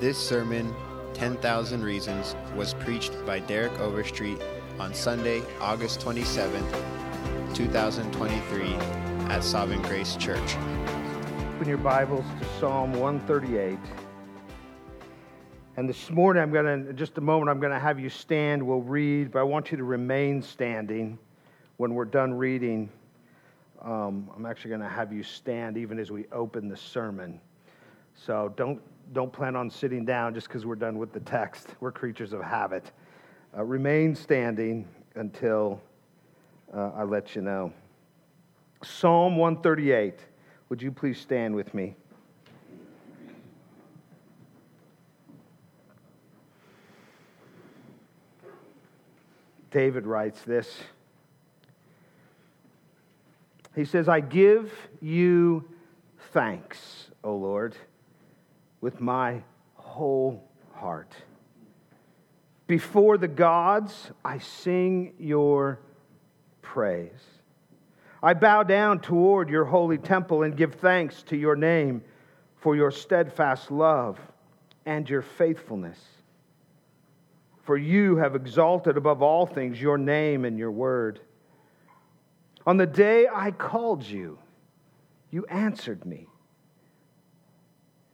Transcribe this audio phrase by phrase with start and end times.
[0.00, 0.72] This sermon,
[1.14, 4.40] 10,000 Reasons, was preached by Derek Overstreet
[4.78, 6.72] on Sunday, August 27th,
[7.52, 8.74] 2023,
[9.28, 10.54] at Sovereign Grace Church.
[11.56, 13.76] Open your Bibles to Psalm 138.
[15.76, 18.08] And this morning, I'm going to, in just a moment, I'm going to have you
[18.08, 18.64] stand.
[18.64, 21.18] We'll read, but I want you to remain standing
[21.78, 22.88] when we're done reading.
[23.82, 27.40] Um, I'm actually going to have you stand even as we open the sermon.
[28.14, 28.80] So don't
[29.12, 31.68] don't plan on sitting down just because we're done with the text.
[31.80, 32.92] We're creatures of habit.
[33.56, 35.80] Uh, remain standing until
[36.74, 37.72] uh, I let you know.
[38.82, 40.20] Psalm 138.
[40.68, 41.96] Would you please stand with me?
[49.70, 50.78] David writes this.
[53.74, 55.68] He says, I give you
[56.32, 57.76] thanks, O Lord
[58.80, 59.42] with my
[59.74, 61.12] whole heart.
[62.66, 65.80] Before the gods, I sing your
[66.60, 67.10] praise.
[68.22, 72.02] I bow down toward your holy temple and give thanks to your name
[72.56, 74.18] for your steadfast love
[74.84, 75.98] and your faithfulness.
[77.62, 81.20] For you have exalted above all things your name and your word.
[82.66, 84.38] On the day I called you,
[85.30, 86.26] you answered me.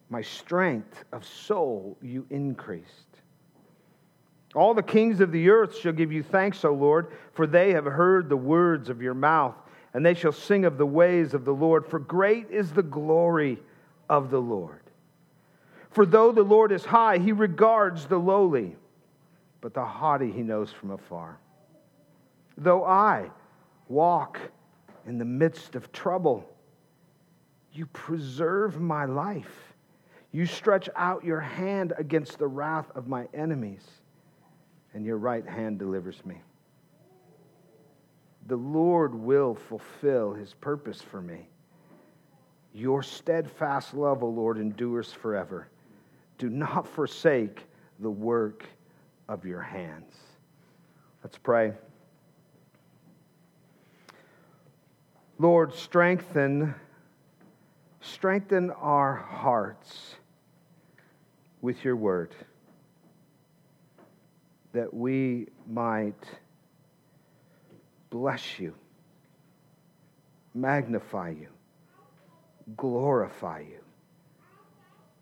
[0.09, 3.09] My strength of soul you increased.
[4.55, 7.85] All the kings of the earth shall give you thanks, O Lord, for they have
[7.85, 9.57] heard the words of your mouth,
[9.93, 13.59] and they shall sing of the ways of the Lord, for great is the glory
[14.09, 14.81] of the Lord.
[15.91, 18.77] For though the Lord is high, he regards the lowly,
[19.61, 21.39] but the haughty he knows from afar.
[22.57, 23.31] Though I
[23.89, 24.39] walk
[25.07, 26.49] in the midst of trouble,
[27.73, 29.74] you preserve my life.
[30.35, 33.87] You stretch out your hand against the wrath of my enemies,
[34.93, 36.43] and your right hand delivers me.
[38.49, 41.47] The Lord will fulfill his purpose for me.
[42.73, 45.69] Your steadfast love, O Lord, endures forever.
[46.39, 47.63] Do not forsake
[48.01, 48.67] the work
[49.29, 50.17] of your hands.
[51.23, 51.75] Let's pray.
[55.39, 56.75] Lord, strengthen
[58.01, 60.17] strengthen our hearts
[61.65, 62.35] with your word
[64.75, 66.23] that we might
[68.11, 68.75] bless you,
[70.53, 71.49] magnify you,
[72.77, 73.81] glorify you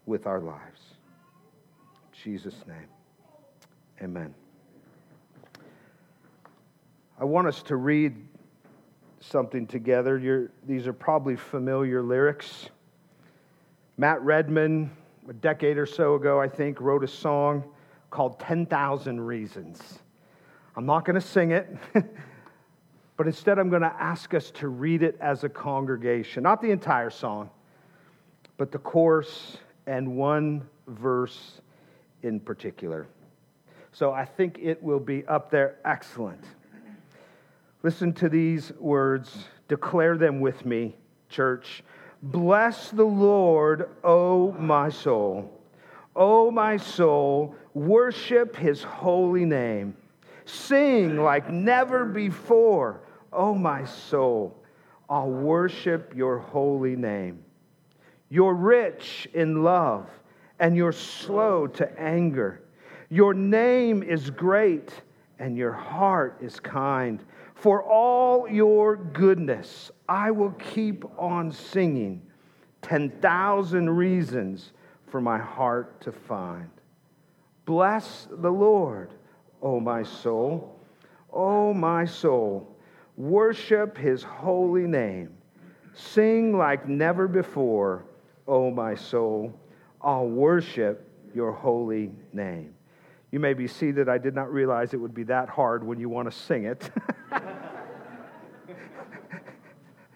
[0.04, 0.80] with our lives.
[2.12, 2.88] In Jesus' name,
[4.03, 4.34] amen.
[7.20, 8.16] I want us to read
[9.20, 10.19] something together.
[10.19, 12.69] You're, these are probably familiar lyrics.
[13.97, 14.91] Matt Redman
[15.28, 17.65] a decade or so ago, I think, wrote a song
[18.10, 20.00] called 10,000 Reasons.
[20.77, 21.69] I'm not going to sing it,
[23.16, 26.43] but instead I'm going to ask us to read it as a congregation.
[26.43, 27.50] Not the entire song,
[28.56, 31.60] but the chorus and one verse
[32.22, 33.06] in particular.
[33.93, 36.44] So I think it will be up there excellent.
[37.83, 40.97] Listen to these words, declare them with me,
[41.28, 41.83] church.
[42.22, 45.50] Bless the Lord, O my soul.
[46.15, 49.97] O my soul, worship his holy name.
[50.44, 53.00] Sing like never before,
[53.33, 54.56] O my soul.
[55.09, 57.44] I'll worship your holy name.
[58.28, 60.09] You're rich in love
[60.59, 62.62] and you're slow to anger.
[63.09, 64.91] Your name is great
[65.39, 67.22] and your heart is kind.
[67.62, 72.21] For all your goodness, I will keep on singing
[72.83, 74.73] 10,000 reasons
[75.06, 76.69] for my heart to find.
[77.65, 79.12] Bless the Lord,
[79.62, 80.77] O my soul.
[81.33, 82.77] O my soul,
[83.17, 85.33] worship his holy name.
[85.95, 88.05] Sing like never before,
[88.49, 89.56] O my soul.
[90.01, 92.75] I'll worship your holy name.
[93.31, 94.09] You may be seated.
[94.09, 96.91] I did not realize it would be that hard when you want to sing it.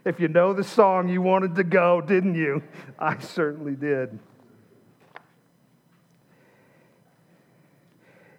[0.07, 2.63] if you know the song, you wanted to go, didn't you?
[2.99, 4.17] I certainly did.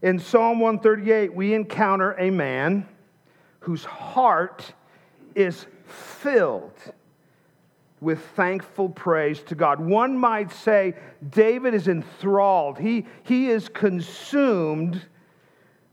[0.02, 2.88] In Psalm 138, we encounter a man
[3.60, 4.72] whose heart
[5.36, 6.72] is filled
[8.00, 9.82] with thankful praise to God.
[9.82, 10.94] One might say
[11.30, 15.06] David is enthralled, he, he is consumed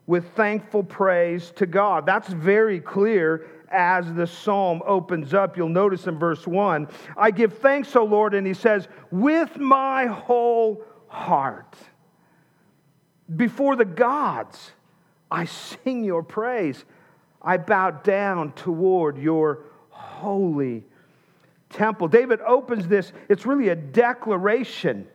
[0.07, 2.07] with thankful praise to God.
[2.07, 5.57] That's very clear as the psalm opens up.
[5.57, 10.07] You'll notice in verse 1 I give thanks, O Lord, and he says, with my
[10.07, 11.77] whole heart.
[13.35, 14.73] Before the gods,
[15.31, 16.85] I sing your praise.
[17.43, 20.85] I bow down toward your holy
[21.71, 22.09] temple.
[22.09, 25.07] David opens this, it's really a declaration.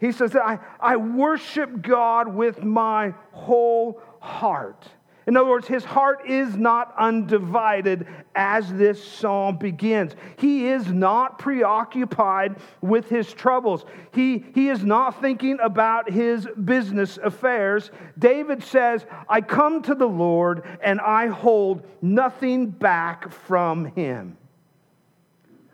[0.00, 4.86] He says, I, I worship God with my whole heart.
[5.28, 10.16] In other words, his heart is not undivided as this psalm begins.
[10.38, 13.84] He is not preoccupied with his troubles.
[14.14, 17.90] He, he is not thinking about his business affairs.
[18.18, 24.38] David says, I come to the Lord and I hold nothing back from him.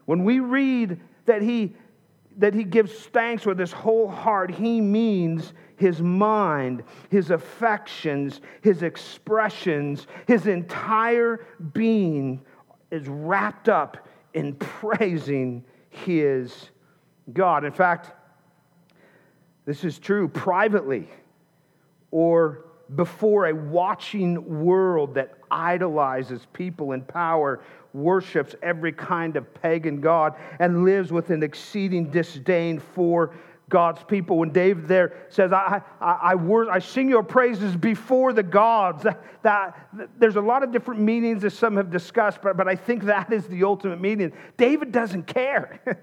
[0.07, 1.77] When we read that he
[2.39, 8.83] that he gives thanks with his whole heart, he means his mind, his affections, his
[8.83, 12.41] expressions, his entire being
[12.91, 16.71] is wrapped up in praising his
[17.33, 17.65] God.
[17.65, 18.13] In fact,
[19.65, 21.09] this is true privately
[22.11, 22.67] or
[22.97, 27.61] before a watching world that idolizes people in power
[27.95, 33.35] worships every kind of pagan god and lives with an exceeding disdain for
[33.69, 34.39] God's people.
[34.39, 39.25] When David there says, I, I, I, I sing your praises before the gods, that,
[39.43, 43.05] that, there's a lot of different meanings that some have discussed, but, but I think
[43.05, 44.33] that is the ultimate meaning.
[44.57, 45.81] David doesn't care.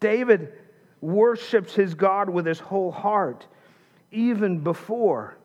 [0.00, 0.52] David
[1.00, 3.46] worships his God with his whole heart,
[4.10, 5.36] even before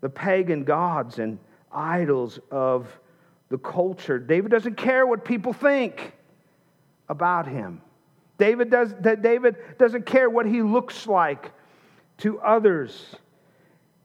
[0.00, 1.38] the pagan gods and
[1.72, 3.00] idols of
[3.48, 4.18] the culture.
[4.18, 6.12] David doesn't care what people think
[7.08, 7.80] about him.
[8.38, 11.52] David, does, that David doesn't care what he looks like
[12.18, 13.16] to others.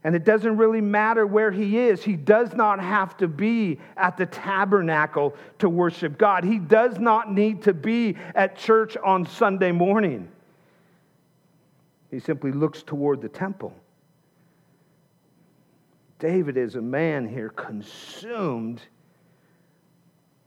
[0.04, 2.02] And it doesn't really matter where he is.
[2.02, 6.44] He does not have to be at the tabernacle to worship God.
[6.44, 10.28] He does not need to be at church on Sunday morning.
[12.10, 13.76] He simply looks toward the temple.
[16.18, 18.82] David is a man here consumed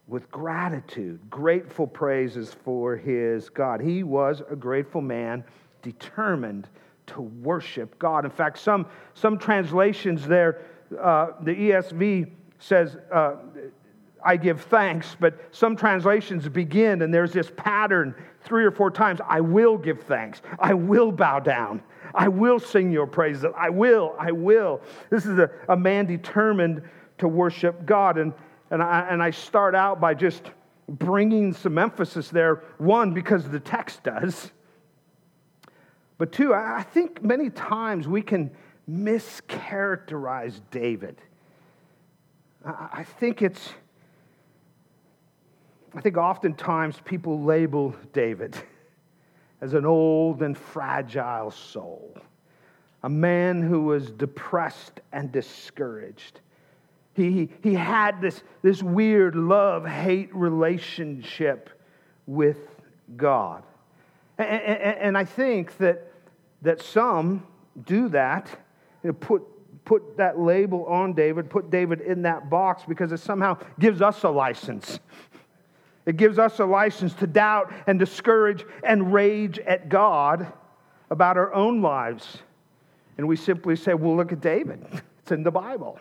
[0.06, 3.80] with gratitude, grateful praises for his God.
[3.80, 5.44] He was a grateful man,
[5.82, 6.68] determined
[7.06, 8.24] to worship God.
[8.24, 10.62] In fact, some, some translations there,
[11.00, 13.36] uh, the ESV says, uh,
[14.24, 19.20] I give thanks, but some translations begin and there's this pattern three or four times
[19.26, 21.82] I will give thanks, I will bow down,
[22.14, 24.80] I will sing your praises, I will, I will.
[25.10, 26.82] This is a, a man determined
[27.18, 28.16] to worship God.
[28.16, 28.32] And
[28.74, 30.50] and I, and I start out by just
[30.88, 32.64] bringing some emphasis there.
[32.78, 34.50] One, because the text does.
[36.18, 38.50] But two, I think many times we can
[38.90, 41.20] mischaracterize David.
[42.64, 43.70] I think it's,
[45.94, 48.56] I think oftentimes people label David
[49.60, 52.18] as an old and fragile soul,
[53.04, 56.40] a man who was depressed and discouraged.
[57.14, 61.70] He, he had this, this weird love hate relationship
[62.26, 62.58] with
[63.16, 63.62] God.
[64.38, 66.10] And, and, and, I think that,
[66.62, 67.46] that some
[67.84, 68.48] do that,
[69.04, 69.44] you know, put,
[69.84, 74.24] put that label on David, put David in that box because it somehow gives us
[74.24, 74.98] a license.
[76.06, 80.52] It gives us a license to doubt and discourage and rage at God
[81.10, 82.38] about our own lives.
[83.16, 84.84] And we simply say, well, look at David.
[85.24, 85.98] It's in the Bible.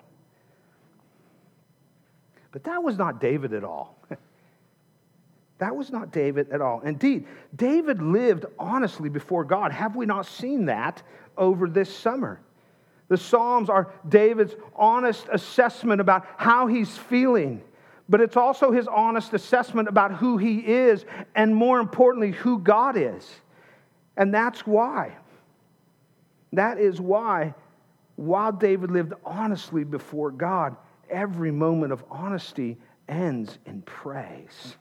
[2.54, 3.98] But that was not David at all.
[5.58, 6.80] that was not David at all.
[6.82, 9.72] Indeed, David lived honestly before God.
[9.72, 11.02] Have we not seen that
[11.36, 12.40] over this summer?
[13.10, 17.64] The Psalms are David's honest assessment about how he's feeling,
[18.08, 21.06] but it's also his honest assessment about who he is,
[21.36, 23.28] and more importantly, who God is.
[24.16, 25.18] And that's why.
[26.54, 27.56] That is why,
[28.16, 30.76] while David lived honestly before God,
[31.10, 34.76] every moment of honesty ends in praise.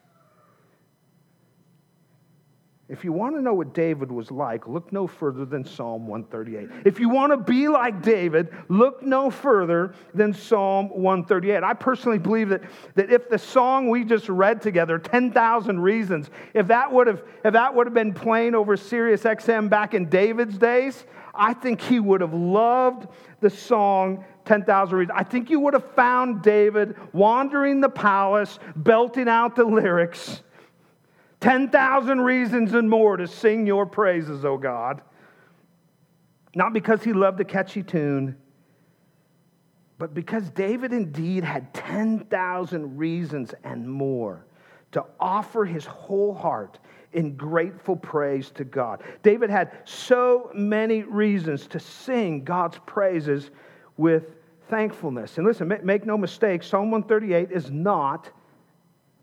[2.92, 6.84] If you want to know what David was like, look no further than Psalm 138.
[6.84, 11.62] If you want to be like David, look no further than Psalm 138.
[11.62, 12.62] I personally believe that,
[12.94, 17.54] that if the song we just read together, 10,000 Reasons, if that would have, if
[17.54, 21.98] that would have been playing over Sirius XM back in David's days, I think he
[21.98, 23.08] would have loved
[23.40, 25.16] the song 10,000 Reasons.
[25.18, 30.42] I think you would have found David wandering the palace, belting out the lyrics
[31.42, 35.02] 10,000 reasons and more to sing your praises, O God.
[36.54, 38.36] Not because he loved a catchy tune,
[39.98, 44.46] but because David indeed had 10,000 reasons and more
[44.92, 46.78] to offer his whole heart
[47.12, 49.02] in grateful praise to God.
[49.22, 53.50] David had so many reasons to sing God's praises
[53.96, 54.24] with
[54.68, 55.38] thankfulness.
[55.38, 58.30] And listen, make no mistake, Psalm 138 is not,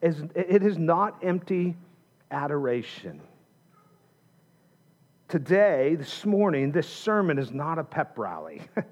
[0.02, 1.76] is, it is not empty
[2.32, 3.22] adoration.
[5.28, 8.62] Today, this morning, this sermon is not a pep rally.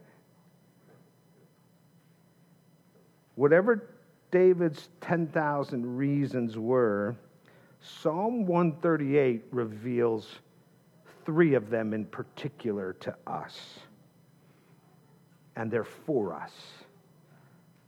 [3.35, 3.89] Whatever
[4.31, 7.15] David's 10,000 reasons were,
[7.81, 10.39] Psalm 138 reveals
[11.25, 13.79] three of them in particular to us.
[15.57, 16.53] And they're for us,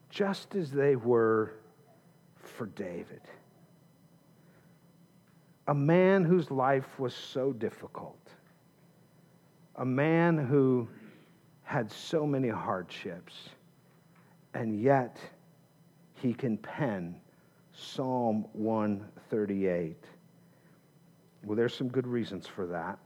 [0.09, 1.53] just as they were
[2.35, 3.21] for David.
[5.67, 8.17] A man whose life was so difficult,
[9.75, 10.87] a man who
[11.61, 13.49] had so many hardships,
[14.55, 15.19] and yet
[16.15, 17.15] he can pen
[17.71, 19.95] Psalm 138.
[21.43, 22.97] Well, there's some good reasons for that,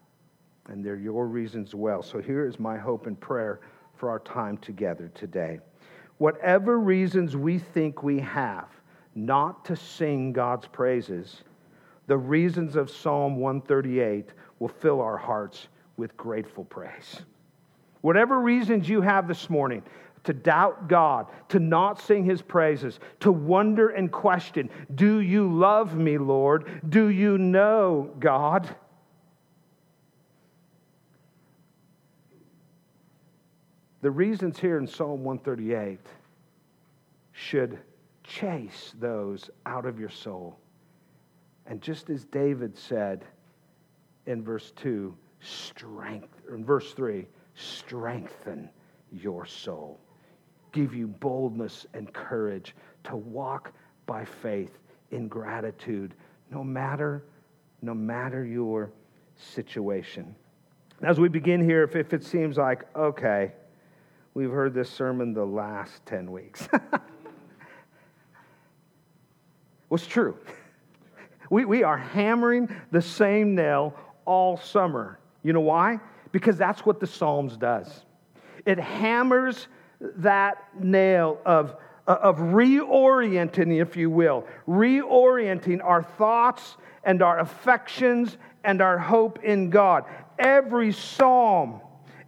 [0.70, 2.02] and they're your reasons as well.
[2.02, 3.60] So here is my hope and prayer
[3.96, 5.60] for our time together today.
[6.18, 8.70] Whatever reasons we think we have
[9.16, 11.44] not to sing God's praises,
[12.08, 17.22] the reasons of Psalm 138 will fill our hearts with grateful praise.
[18.02, 19.84] Whatever reasons you have this morning
[20.24, 25.96] to doubt God, to not sing his praises, to wonder and question Do you love
[25.96, 26.82] me, Lord?
[26.90, 28.74] Do you know God?
[34.04, 35.98] The reasons here in Psalm 138
[37.32, 37.80] should
[38.26, 40.60] chase those out of your soul.
[41.68, 43.24] And just as David said
[44.26, 48.70] in verse 2, strength, in verse 3, strengthen
[49.10, 50.02] your soul
[50.74, 53.72] give you boldness and courage to walk
[54.06, 54.80] by faith
[55.12, 56.16] in gratitude,
[56.52, 57.24] no matter,
[57.82, 58.92] no matter your
[59.38, 60.36] situation.
[61.04, 63.54] As we begin here, if, if it seems like, okay,
[64.34, 66.68] we've heard this sermon the last 10 weeks.
[69.90, 70.38] What's true?
[71.50, 75.20] We, we are hammering the same nail all summer.
[75.44, 76.00] You know why?
[76.32, 78.06] Because that's what the Psalms does.
[78.66, 79.68] It hammers
[80.18, 81.76] that nail of,
[82.08, 89.70] of reorienting, if you will, reorienting our thoughts and our affections and our hope in
[89.70, 90.06] God.
[90.40, 91.82] Every psalm,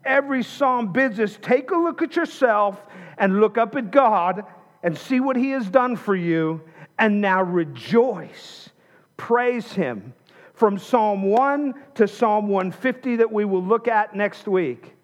[0.05, 2.81] every psalm bids us take a look at yourself
[3.17, 4.45] and look up at God
[4.83, 6.61] and see what He has done for you,
[6.99, 8.69] and now rejoice,
[9.17, 10.13] praise Him.
[10.53, 14.95] From Psalm 1 to Psalm 150, that we will look at next week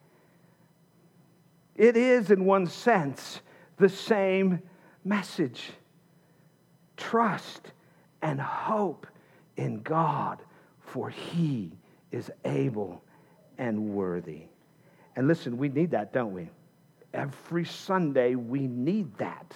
[1.82, 3.42] it is, in one sense,
[3.78, 4.62] the same
[5.04, 5.72] message
[6.96, 7.72] trust
[8.22, 9.08] and hope
[9.58, 10.44] in God,
[10.80, 11.72] for He
[12.12, 13.04] is able
[13.58, 14.44] and worthy.
[15.16, 16.50] And listen, we need that, don't we?
[17.14, 19.54] Every Sunday, we need that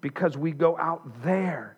[0.00, 1.76] because we go out there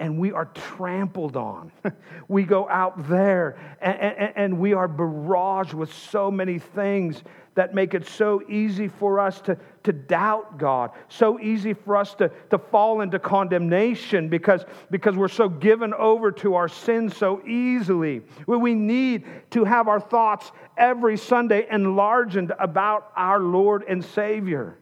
[0.00, 1.70] and we are trampled on.
[2.28, 7.22] we go out there and, and, and, we are barraged with so many things
[7.54, 12.14] that make it so easy for us to, to doubt God, so easy for us
[12.14, 17.46] to, to fall into condemnation because, because we're so given over to our sins so
[17.46, 18.22] easily.
[18.46, 24.78] We need to have our thoughts every Sunday enlarged about our Lord and Savior.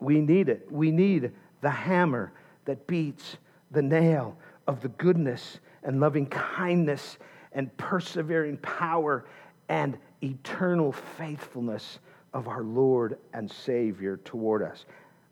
[0.00, 0.66] We need it.
[0.72, 2.32] We need the hammer
[2.64, 3.36] that beats
[3.70, 7.18] the nail of the goodness and loving kindness
[7.52, 9.24] and persevering power
[9.68, 11.98] and eternal faithfulness
[12.34, 14.84] of our Lord and Savior toward us.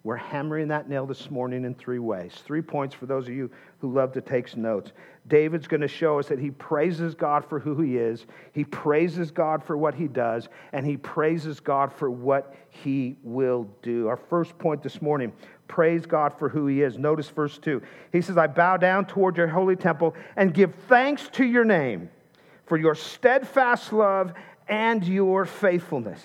[0.04, 2.34] We're hammering that nail this morning in three ways.
[2.44, 4.92] Three points for those of you who love to take notes.
[5.28, 9.30] David's going to show us that he praises God for who he is, he praises
[9.30, 14.06] God for what he does, and he praises God for what he will do.
[14.06, 15.32] Our first point this morning
[15.68, 16.98] praise God for who he is.
[16.98, 17.82] Notice verse 2.
[18.12, 22.10] He says, I bow down toward your holy temple and give thanks to your name
[22.66, 24.32] for your steadfast love
[24.68, 26.20] and your faithfulness.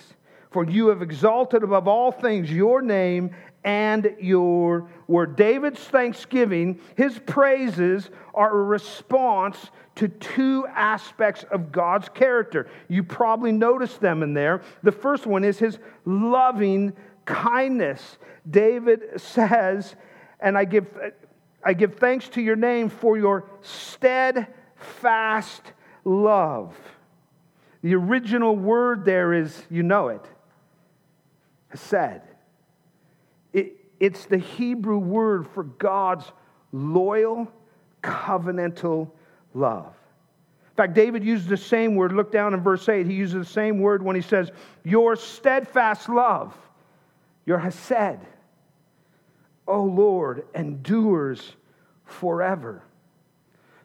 [0.50, 3.30] For you have exalted above all things your name
[3.62, 5.36] and your word.
[5.36, 12.68] David's thanksgiving, his praises are a response to two aspects of God's character.
[12.88, 14.62] You probably noticed them in there.
[14.82, 16.94] The first one is his loving
[17.24, 18.18] kindness.
[18.48, 19.94] David says,
[20.40, 20.86] and I give,
[21.62, 25.62] I give thanks to your name for your steadfast
[26.04, 26.74] love.
[27.82, 30.24] The original word there is, you know it,
[31.70, 32.22] hesed.
[33.52, 36.30] It, it's the Hebrew word for God's
[36.72, 37.50] loyal,
[38.02, 39.10] covenantal
[39.54, 39.94] love.
[40.70, 42.12] In fact, David uses the same word.
[42.12, 43.06] Look down in verse 8.
[43.06, 44.50] He uses the same word when he says,
[44.84, 46.56] Your steadfast love,
[47.50, 48.20] your hesed,
[49.66, 51.56] O Lord, endures
[52.04, 52.84] forever.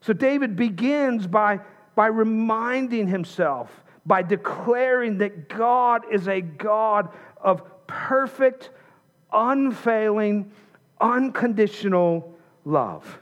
[0.01, 1.61] So David begins by,
[1.95, 3.71] by reminding himself,
[4.05, 7.09] by declaring that God is a God
[7.41, 8.69] of perfect,
[9.33, 10.51] unfailing,
[11.01, 13.19] unconditional love.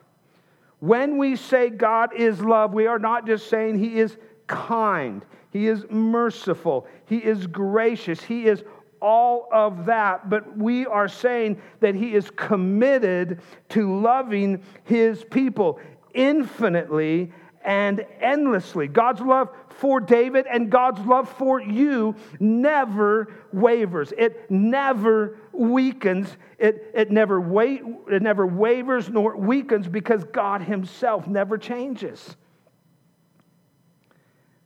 [0.82, 5.68] When we say God is love, we are not just saying He is kind, He
[5.68, 8.66] is merciful, He is gracious, He is
[9.04, 15.80] all of that, but we are saying that He is committed to loving His people
[16.14, 17.34] infinitely
[17.66, 18.88] and endlessly.
[18.88, 24.14] God's love for David and God's love for you never wavers.
[24.18, 26.36] It never weakens.
[26.58, 27.80] It, it, never wa-
[28.10, 32.38] it never wavers nor weakens because God Himself never changes.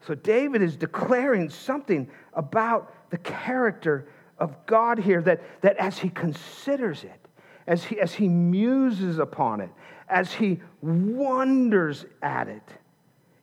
[0.01, 4.07] So David is declaring something about the character
[4.39, 7.27] of God here that, that as he considers it,
[7.65, 9.69] as he, as he muses upon it,
[10.07, 12.69] as he wonders at it,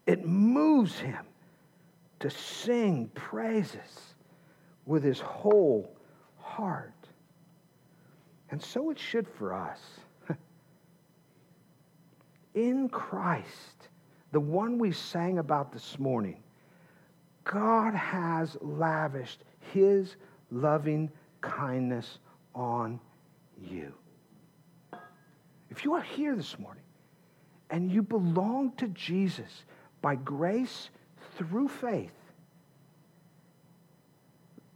[0.07, 1.25] it moves him
[2.21, 4.15] to sing praises
[4.87, 5.95] with his whole
[6.39, 6.93] heart.
[8.51, 9.81] And so it should for us.
[12.55, 13.89] In Christ,
[14.33, 16.43] the one we sang about this morning,
[17.45, 20.17] God has lavished his
[20.51, 21.11] loving
[21.41, 22.19] kindness
[22.55, 23.01] on
[23.61, 23.93] you.
[25.71, 26.83] If you are here this morning
[27.71, 29.65] and you belong to Jesus
[30.03, 30.91] by grace
[31.37, 32.13] through faith,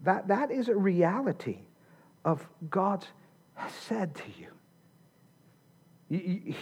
[0.05, 1.59] that, that is a reality
[2.25, 3.07] of God's
[3.55, 4.49] hesed to you.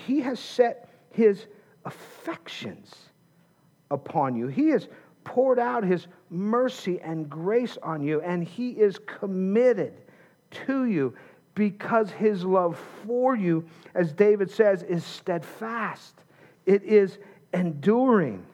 [0.06, 1.46] He has set his
[1.84, 2.94] affections
[3.90, 4.48] upon you.
[4.48, 4.88] He has
[5.26, 9.92] poured out his mercy and grace on you, and he is committed
[10.50, 11.12] to you
[11.54, 16.14] because his love for you, as David says, is steadfast.
[16.64, 17.18] It is
[17.52, 18.46] enduring.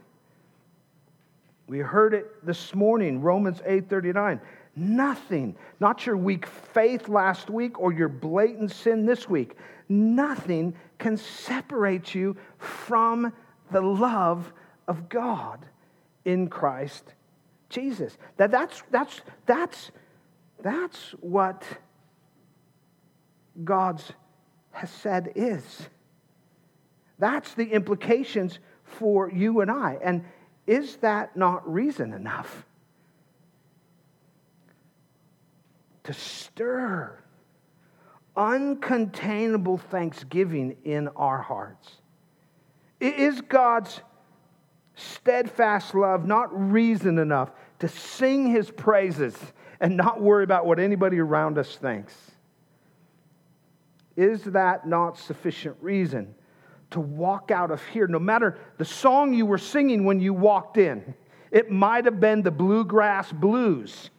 [1.66, 4.40] We heard it this morning, Romans 8:39.
[4.74, 9.56] Nothing, not your weak faith last week or your blatant sin this week,
[9.90, 13.30] nothing can separate you from
[13.70, 14.50] the love
[14.88, 15.66] of God
[16.24, 17.14] in Christ
[17.68, 18.16] Jesus.
[18.36, 19.90] That, that's, that's, that's,
[20.62, 21.64] that's what
[23.64, 24.12] God's
[24.70, 25.88] hesed is.
[27.18, 29.98] That's the implications for you and I.
[30.02, 30.24] And
[30.66, 32.66] is that not reason enough
[36.04, 37.18] to stir
[38.36, 41.90] uncontainable thanksgiving in our hearts?
[43.00, 44.00] Is God's
[44.94, 49.36] steadfast love not reason enough to sing his praises
[49.80, 52.14] and not worry about what anybody around us thinks?
[54.16, 56.34] Is that not sufficient reason
[56.90, 60.76] to walk out of here, no matter the song you were singing when you walked
[60.76, 61.14] in?
[61.50, 64.10] It might have been the bluegrass blues.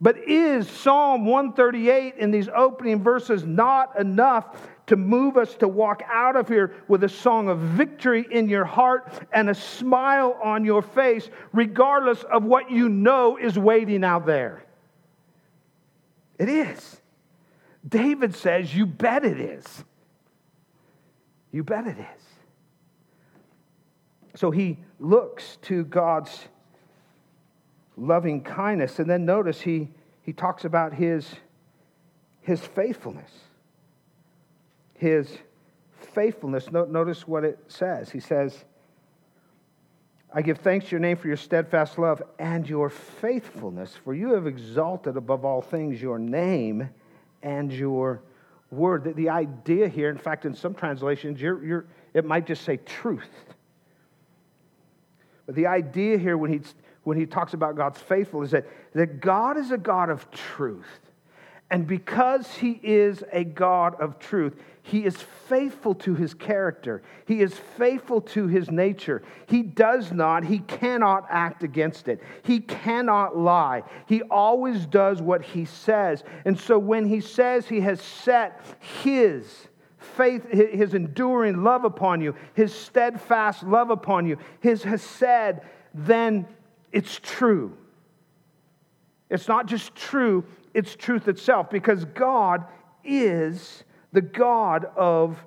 [0.00, 6.02] But is Psalm 138 in these opening verses not enough to move us to walk
[6.08, 10.64] out of here with a song of victory in your heart and a smile on
[10.64, 14.62] your face, regardless of what you know is waiting out there?
[16.38, 17.00] It is.
[17.86, 19.84] David says, You bet it is.
[21.50, 22.22] You bet it is.
[24.34, 26.48] So he looks to God's
[27.96, 28.98] loving kindness.
[28.98, 29.88] And then notice he,
[30.22, 31.26] he talks about his,
[32.42, 33.30] his faithfulness.
[34.98, 35.38] His
[35.98, 36.70] faithfulness.
[36.70, 38.10] notice what it says.
[38.10, 38.64] He says,
[40.32, 44.34] I give thanks to your name for your steadfast love and your faithfulness, for you
[44.34, 46.90] have exalted above all things your name
[47.42, 48.22] and your
[48.70, 49.04] word.
[49.04, 52.76] The, the idea here, in fact, in some translations, you're, you're, it might just say
[52.76, 53.30] truth.
[55.46, 56.60] But the idea here when he,
[57.04, 61.00] when he talks about God's faithful is that, that God is a God of truth.
[61.70, 64.54] And because he is a God of truth,
[64.86, 67.02] he is faithful to his character.
[67.26, 69.24] He is faithful to his nature.
[69.48, 72.22] He does not, he cannot act against it.
[72.44, 73.82] He cannot lie.
[74.06, 76.22] He always does what he says.
[76.44, 78.60] And so when he says he has set
[79.02, 79.66] his
[79.98, 85.62] faith, his enduring love upon you, his steadfast love upon you, his hesed,
[85.94, 86.46] then
[86.92, 87.76] it's true.
[89.30, 90.44] It's not just true,
[90.74, 92.64] it's truth itself because God
[93.02, 93.82] is
[94.16, 95.44] the God of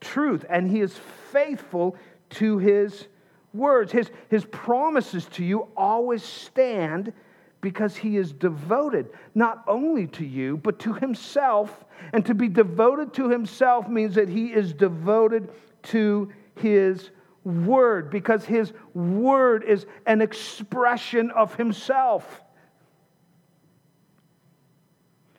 [0.00, 0.96] truth, and He is
[1.32, 1.96] faithful
[2.30, 3.08] to His
[3.52, 3.92] words.
[3.92, 7.12] His, his promises to you always stand
[7.60, 11.84] because he is devoted not only to you, but to himself.
[12.12, 15.48] And to be devoted to himself means that he is devoted
[15.84, 17.10] to his
[17.42, 22.42] word, because his word is an expression of himself.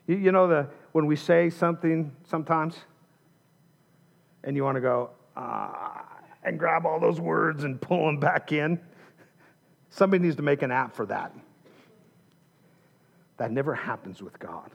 [0.07, 2.77] You, you know, the, when we say something sometimes,
[4.45, 6.05] and you want to go, ah,
[6.41, 8.79] and grab all those words and pull them back in.
[9.89, 11.35] Somebody needs to make an app for that.
[13.35, 14.71] That never happens with God.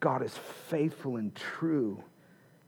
[0.00, 0.36] God is
[0.68, 2.04] faithful and true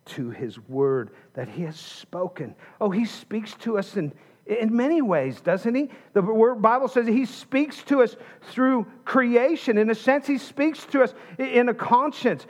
[0.07, 2.55] to his word that he has spoken.
[2.81, 4.11] Oh, he speaks to us in,
[4.47, 5.89] in many ways, doesn't he?
[6.13, 9.79] The Bible says he speaks to us through creation.
[9.79, 12.47] In a sense, he speaks to us in a conscience.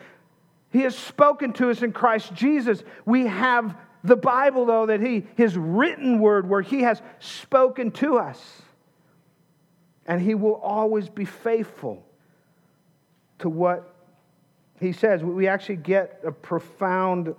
[0.70, 2.82] He has spoken to us in Christ Jesus.
[3.06, 8.18] We have the Bible, though, that he, his written word, where he has spoken to
[8.18, 8.62] us.
[10.06, 12.04] And he will always be faithful
[13.38, 13.94] to what
[14.80, 15.22] he says.
[15.22, 17.34] We actually get a profound,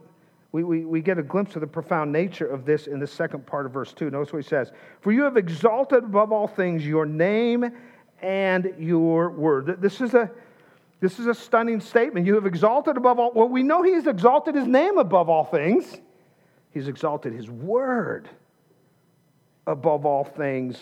[0.56, 3.46] we, we, we get a glimpse of the profound nature of this in the second
[3.46, 4.10] part of verse 2.
[4.10, 7.70] Notice what he says For you have exalted above all things your name
[8.22, 9.82] and your word.
[9.82, 10.32] This is a
[11.02, 12.26] this is a stunning statement.
[12.26, 13.34] You have exalted above all.
[13.36, 16.00] Well, we know he's exalted his name above all things.
[16.72, 18.30] He's exalted his word
[19.68, 20.80] above all things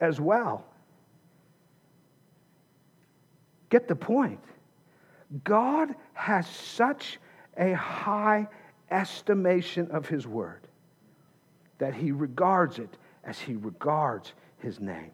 [0.00, 0.64] as well.
[3.68, 4.40] Get the point.
[5.44, 7.18] God has such
[7.58, 8.48] a high
[8.92, 10.68] estimation of his word
[11.78, 15.10] that he regards it as he regards his name.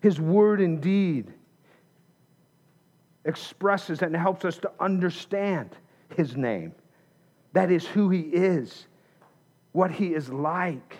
[0.00, 1.32] His word indeed
[3.24, 5.70] expresses and helps us to understand
[6.16, 6.72] his name.
[7.52, 8.86] That is who he is
[9.72, 10.96] what he is like.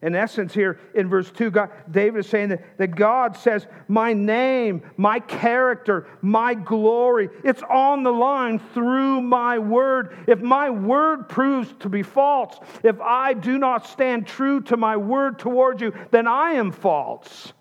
[0.00, 4.12] In essence, here in verse 2, God, David is saying that, that God says, My
[4.12, 10.16] name, my character, my glory, it's on the line through my word.
[10.28, 14.96] If my word proves to be false, if I do not stand true to my
[14.96, 17.52] word towards you, then I am false.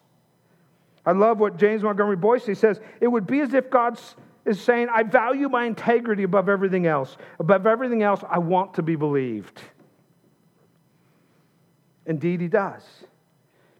[1.08, 2.80] I love what James Montgomery Boice says.
[3.02, 3.98] It would be as if God
[4.46, 7.18] is saying, I value my integrity above everything else.
[7.40, 9.62] Above everything else, I want to be believed.
[12.08, 12.84] Indeed, He does.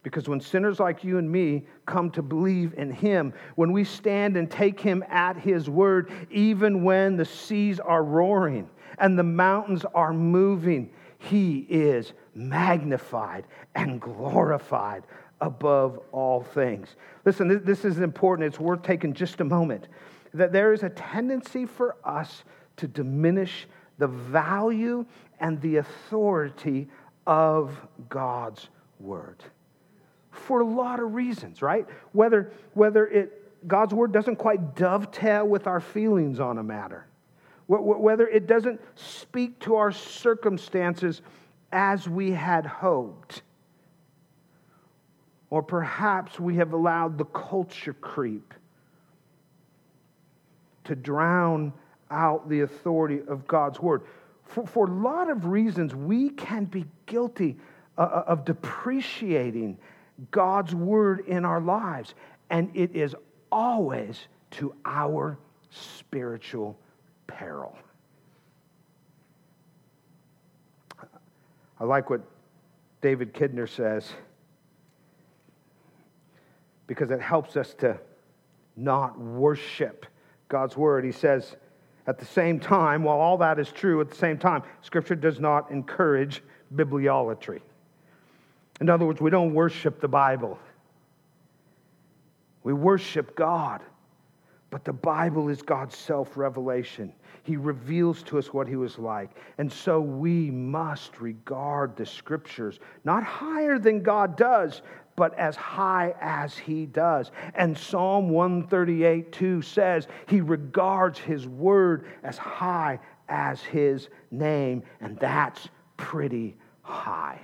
[0.04, 4.38] Because when sinners like you and me come to believe in Him, when we stand
[4.38, 9.84] and take Him at His word, even when the seas are roaring and the mountains
[9.96, 15.04] are moving, He is magnified and glorified
[15.42, 16.96] above all things.
[17.26, 18.48] Listen, this is important.
[18.48, 19.88] It's worth taking just a moment
[20.34, 22.44] that there is a tendency for us
[22.78, 25.06] to diminish the value
[25.40, 26.88] and the authority
[27.28, 27.78] of
[28.10, 29.44] God's word.
[30.32, 31.86] For a lot of reasons, right?
[32.14, 37.06] Whether, whether it, God's word doesn't quite dovetail with our feelings on a matter,
[37.68, 41.22] whether it doesn't speak to our circumstances
[41.72, 43.42] as we had hoped,
[45.50, 48.54] or perhaps we have allowed the culture creep
[50.86, 51.74] to drown
[52.10, 54.04] out the authority of God's word.
[54.48, 57.58] For, for a lot of reasons, we can be guilty
[57.98, 59.78] uh, uh, of depreciating
[60.32, 62.16] God's word in our lives,
[62.50, 63.16] and it is
[63.52, 65.38] always to our
[65.70, 66.78] spiritual
[67.28, 67.78] peril.
[71.80, 72.22] I like what
[73.02, 74.12] David Kidner says
[76.88, 78.00] because it helps us to
[78.76, 80.06] not worship
[80.48, 81.04] God's word.
[81.04, 81.58] He says,
[82.08, 85.40] at the same time, while all that is true, at the same time, Scripture does
[85.40, 86.42] not encourage
[86.74, 87.60] bibliolatry.
[88.80, 90.58] In other words, we don't worship the Bible,
[92.64, 93.82] we worship God.
[94.70, 97.14] But the Bible is God's self revelation.
[97.44, 99.30] He reveals to us what He was like.
[99.58, 104.82] And so we must regard the Scriptures not higher than God does,
[105.18, 107.32] but as high as he does.
[107.56, 115.20] And Psalm 138 2 says he regards his word as high as his name, and
[115.20, 117.42] that's pretty high.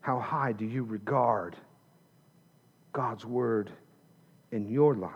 [0.00, 1.56] How high do you regard
[2.92, 3.72] God's word
[4.52, 5.12] in your life,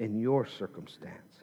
[0.00, 1.40] in your circumstance?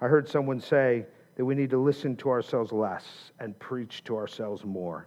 [0.00, 1.04] I heard someone say
[1.36, 5.06] that we need to listen to ourselves less and preach to ourselves more.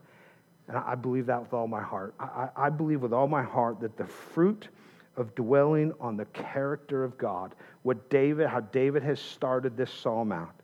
[0.67, 2.13] And I believe that with all my heart.
[2.19, 4.69] I, I believe with all my heart that the fruit
[5.17, 10.31] of dwelling on the character of God, what David, how David has started this psalm
[10.31, 10.55] out,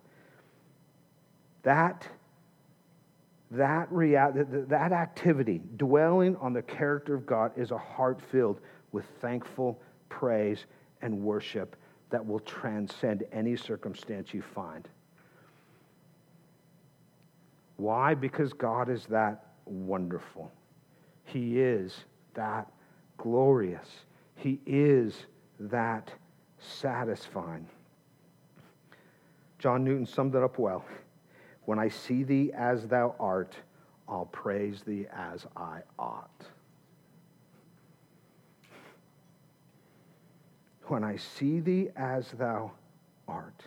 [1.63, 2.07] that,
[3.51, 4.31] that, rea-
[4.69, 10.65] that activity, dwelling on the character of God, is a heart filled with thankful praise
[11.01, 11.75] and worship
[12.09, 14.87] that will transcend any circumstance you find.
[17.77, 18.13] Why?
[18.15, 20.51] Because God is that wonderful.
[21.25, 22.71] He is that
[23.17, 23.87] glorious.
[24.35, 25.25] He is
[25.59, 26.11] that
[26.59, 27.67] satisfying.
[29.59, 30.83] John Newton summed it up well.
[31.65, 33.55] When I see thee as thou art,
[34.07, 36.45] I'll praise thee as I ought.
[40.87, 42.71] When I see thee as thou
[43.27, 43.61] art,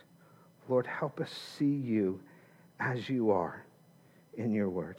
[0.69, 2.19] Lord, help us see you
[2.81, 3.65] as you are
[4.35, 4.97] in your word.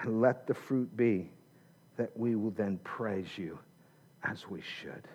[0.00, 1.30] And let the fruit be
[1.96, 3.58] that we will then praise you
[4.22, 5.08] as we should.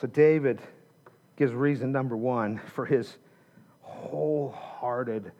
[0.00, 0.60] So, David
[1.36, 3.18] gives reason number one for his
[3.82, 5.30] wholehearted,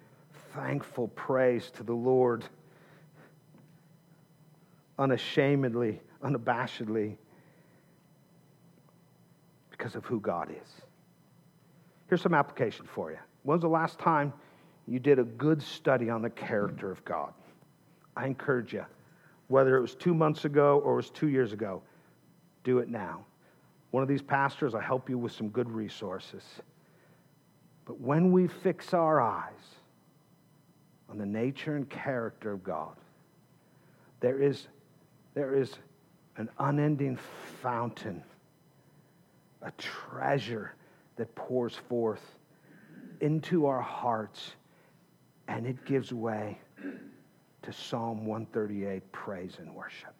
[0.54, 2.44] thankful praise to the Lord,
[4.98, 7.16] unashamedly, unabashedly,
[9.70, 10.89] because of who God is.
[12.10, 13.18] Here's some application for you.
[13.44, 14.34] When's the last time
[14.86, 17.32] you did a good study on the character of God?
[18.14, 18.84] I encourage you,
[19.48, 21.80] whether it was two months ago or it was two years ago,
[22.64, 23.24] do it now
[23.90, 26.44] one of these pastors, will help you with some good resources.
[27.84, 29.52] But when we fix our eyes
[31.08, 32.94] on the nature and character of God,
[34.20, 34.68] there is,
[35.34, 35.74] there is
[36.36, 37.18] an unending
[37.60, 38.22] fountain,
[39.62, 40.74] a treasure
[41.20, 42.22] that pours forth
[43.20, 44.52] into our hearts,
[45.48, 46.58] and it gives way
[47.60, 50.14] to Psalm 138 praise and worship.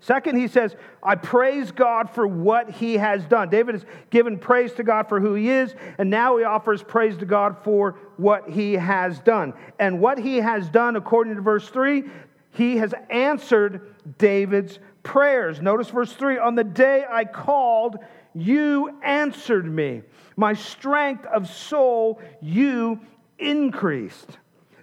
[0.00, 3.50] Second, he says, I praise God for what he has done.
[3.50, 7.16] David has given praise to God for who he is, and now he offers praise
[7.18, 9.54] to God for what he has done.
[9.78, 12.02] And what he has done, according to verse 3,
[12.50, 15.62] he has answered David's prayers.
[15.62, 17.98] Notice verse 3 On the day I called,
[18.34, 20.02] you answered me.
[20.36, 23.00] My strength of soul, you
[23.38, 24.38] increased.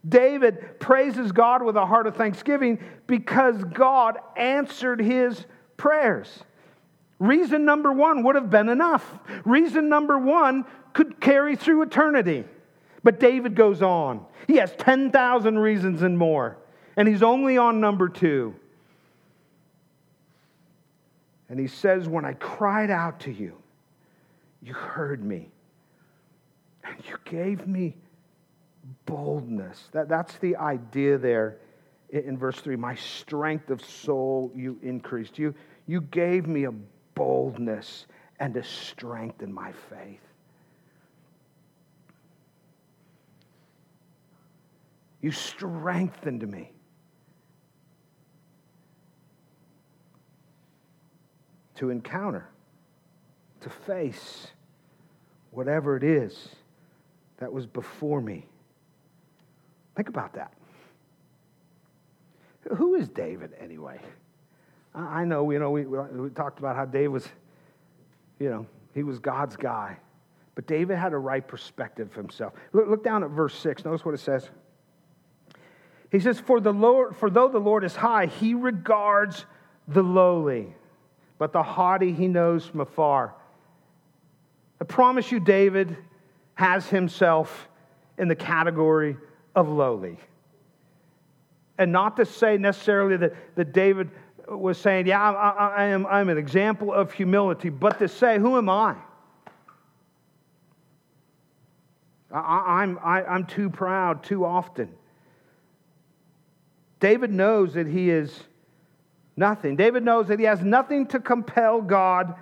[0.07, 5.45] David praises God with a heart of thanksgiving because God answered his
[5.77, 6.43] prayers.
[7.19, 9.17] Reason number one would have been enough.
[9.45, 12.43] Reason number one could carry through eternity.
[13.03, 14.25] But David goes on.
[14.47, 16.57] He has 10,000 reasons and more.
[16.97, 18.55] And he's only on number two.
[21.49, 23.57] And he says, When I cried out to you,
[24.61, 25.51] you heard me.
[26.83, 27.95] And you gave me
[29.05, 29.89] boldness.
[29.91, 31.57] That, that's the idea there
[32.09, 32.75] in verse 3.
[32.75, 35.37] My strength of soul you increased.
[35.37, 35.53] You,
[35.87, 36.73] you gave me a
[37.15, 38.05] boldness
[38.39, 40.19] and a strength in my faith.
[45.21, 46.74] You strengthened me.
[51.75, 52.47] To encounter,
[53.61, 54.47] to face
[55.51, 56.49] whatever it is
[57.37, 58.45] that was before me.
[59.95, 60.53] Think about that.
[62.77, 63.99] Who is David anyway?
[64.93, 67.27] I know, you know, we, we talked about how David was,
[68.39, 69.97] you know, he was God's guy.
[70.55, 72.53] But David had a right perspective of himself.
[72.71, 73.83] Look, look down at verse 6.
[73.83, 74.49] Notice what it says.
[76.11, 79.45] He says, for, the Lord, for though the Lord is high, he regards
[79.87, 80.73] the lowly,
[81.37, 83.33] but the haughty he knows from afar.
[84.79, 85.95] I promise you, David
[86.55, 87.67] has himself
[88.17, 89.17] in the category
[89.55, 90.17] of lowly.
[91.77, 94.09] And not to say necessarily that, that David
[94.47, 98.57] was saying, Yeah, I, I, am, I'm an example of humility, but to say, Who
[98.57, 98.95] am I?
[102.31, 104.89] I, I'm, I, I'm too proud too often.
[106.99, 108.43] David knows that he is
[109.35, 109.75] nothing.
[109.75, 112.35] David knows that he has nothing to compel God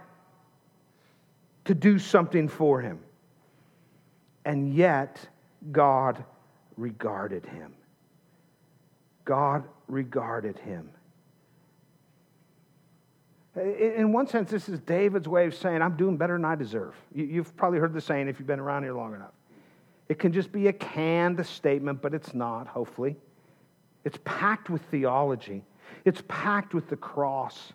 [1.65, 2.99] to do something for him.
[4.45, 5.19] And yet,
[5.71, 6.23] God
[6.75, 7.73] regarded him.
[9.25, 10.89] God regarded him.
[13.55, 16.95] In one sense, this is David's way of saying, I'm doing better than I deserve.
[17.13, 19.33] You've probably heard the saying if you've been around here long enough.
[20.09, 23.15] It can just be a canned statement, but it's not, hopefully.
[24.03, 25.63] It's packed with theology,
[26.05, 27.73] it's packed with the cross.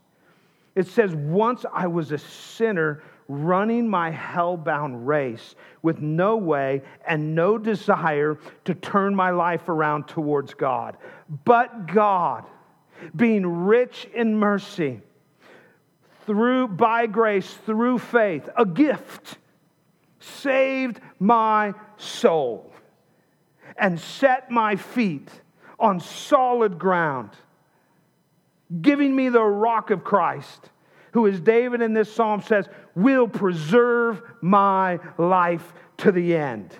[0.75, 7.35] It says, Once I was a sinner running my hell-bound race with no way and
[7.35, 10.97] no desire to turn my life around towards God.
[11.45, 12.45] But God,
[13.15, 15.03] being rich in mercy,
[16.27, 19.39] through by grace through faith, a gift,
[20.21, 22.73] saved my soul
[23.79, 25.29] and set my feet
[25.79, 27.31] on solid ground,
[28.81, 30.71] giving me the rock of Christ,
[31.13, 36.77] who, as David in this psalm says, will preserve my life to the end.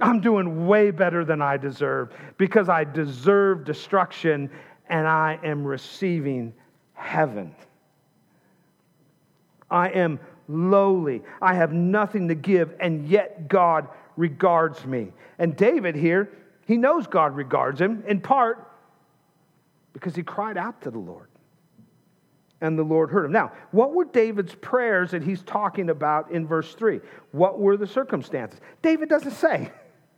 [0.00, 4.50] I'm doing way better than I deserve because I deserve destruction
[4.88, 6.52] and I am receiving
[6.94, 7.54] heaven.
[9.70, 11.22] I am lowly.
[11.40, 15.12] I have nothing to give, and yet God regards me.
[15.38, 16.30] And David here,
[16.66, 18.70] he knows God regards him in part
[19.94, 21.28] because he cried out to the Lord.
[22.60, 23.32] And the Lord heard him.
[23.32, 27.00] Now, what were David's prayers that he's talking about in verse 3?
[27.32, 28.60] What were the circumstances?
[28.82, 29.72] David doesn't say.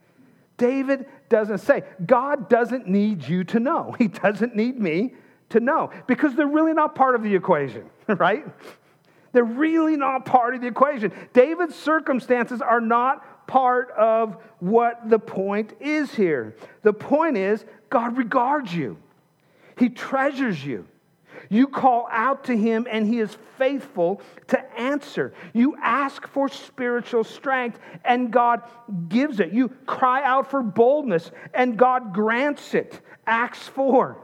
[0.57, 1.85] David doesn't say.
[2.05, 3.95] God doesn't need you to know.
[3.99, 5.15] He doesn't need me
[5.51, 8.45] to know because they're really not part of the equation, right?
[9.33, 11.13] They're really not part of the equation.
[11.33, 16.57] David's circumstances are not part of what the point is here.
[16.83, 18.97] The point is, God regards you,
[19.77, 20.87] He treasures you.
[21.49, 25.35] You call out to him, and he is faithful to answer.
[25.53, 28.63] You ask for spiritual strength, and God
[29.09, 29.53] gives it.
[29.53, 33.01] You cry out for boldness, and God grants it.
[33.27, 34.17] Acts 4.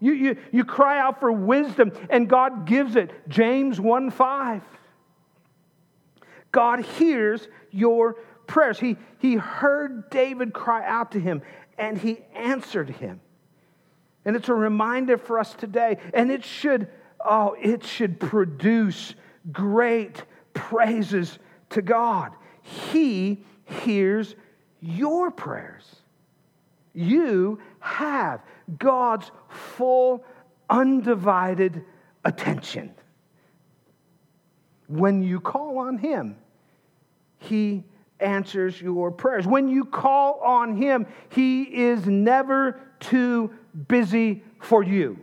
[0.00, 3.10] You, you, you cry out for wisdom, and God gives it.
[3.28, 4.62] James 1 5.
[6.50, 8.14] God hears your
[8.46, 8.78] prayers.
[8.78, 11.42] He, he heard David cry out to him,
[11.78, 13.20] and he answered him.
[14.24, 15.98] And it's a reminder for us today.
[16.14, 16.88] And it should,
[17.24, 19.14] oh, it should produce
[19.50, 21.38] great praises
[21.70, 22.32] to God.
[22.62, 24.34] He hears
[24.80, 25.96] your prayers.
[26.94, 28.42] You have
[28.78, 30.24] God's full,
[30.68, 31.84] undivided
[32.24, 32.94] attention.
[34.86, 36.36] When you call on Him,
[37.38, 37.84] He
[38.20, 39.46] answers your prayers.
[39.46, 43.52] When you call on Him, He is never too
[43.88, 45.18] busy for you.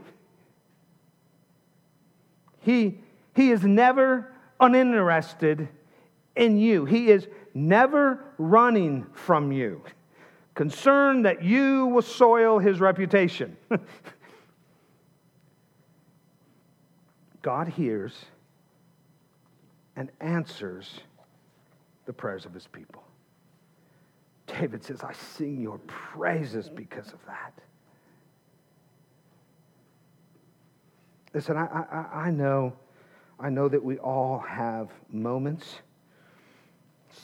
[2.62, 3.00] He,
[3.36, 5.70] he is never uninterested
[6.36, 6.86] in you.
[6.86, 9.82] He is never running from you,
[10.56, 13.58] concerned that you will soil his reputation.
[17.42, 18.26] God hears
[19.96, 21.00] and answers
[22.06, 23.04] the prayers of his people.
[24.48, 27.54] David says, I sing your praises because of that.
[31.34, 32.74] Listen, I, I, I know,
[33.40, 35.66] I know that we all have moments,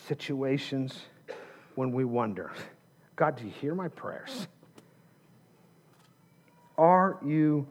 [0.08, 1.02] situations
[1.76, 2.52] when we wonder,
[3.16, 4.48] God, do you hear my prayers?
[6.78, 7.68] Are you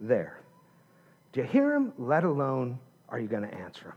[0.00, 0.40] there?
[1.32, 1.92] Do you hear him?
[1.98, 3.94] Let alone, are you going to answer him?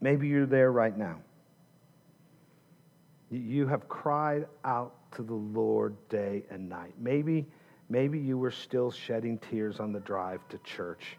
[0.00, 1.18] Maybe you're there right now.
[3.30, 6.94] You have cried out to the Lord day and night.
[6.98, 7.46] Maybe
[7.90, 11.18] Maybe you were still shedding tears on the drive to church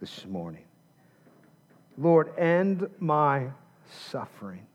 [0.00, 0.64] this morning.
[1.98, 3.48] Lord, end my
[4.10, 4.66] suffering,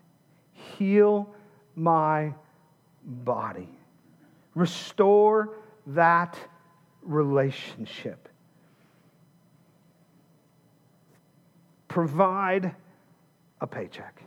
[0.54, 1.34] heal
[1.76, 2.34] my
[3.04, 3.67] body,
[4.54, 5.50] restore
[5.88, 6.38] that
[7.02, 8.30] relationship,
[11.88, 12.76] provide
[13.60, 14.22] a paycheck.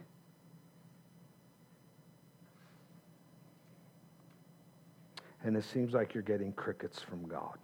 [5.46, 7.56] And it seems like you're getting crickets from God.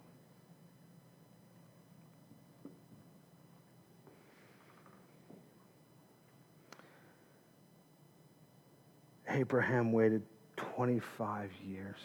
[9.27, 10.21] Abraham waited
[10.55, 11.97] 25 years.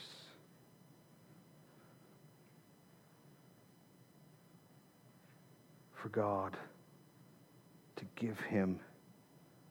[5.95, 6.57] For God
[7.95, 8.81] to give him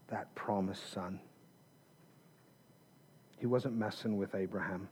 [0.08, 1.20] that promised son.
[3.40, 4.88] He wasn't messing with Abraham.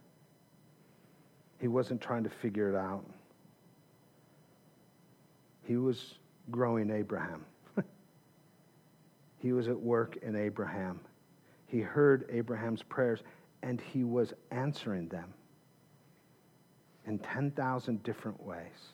[1.60, 3.06] He wasn't trying to figure it out.
[5.64, 6.16] He was
[6.52, 7.46] growing Abraham.
[9.40, 11.00] he was at work in Abraham.
[11.68, 13.22] He heard Abraham's prayers
[13.64, 15.34] and he was answering them
[17.08, 18.94] in 10,000 different ways.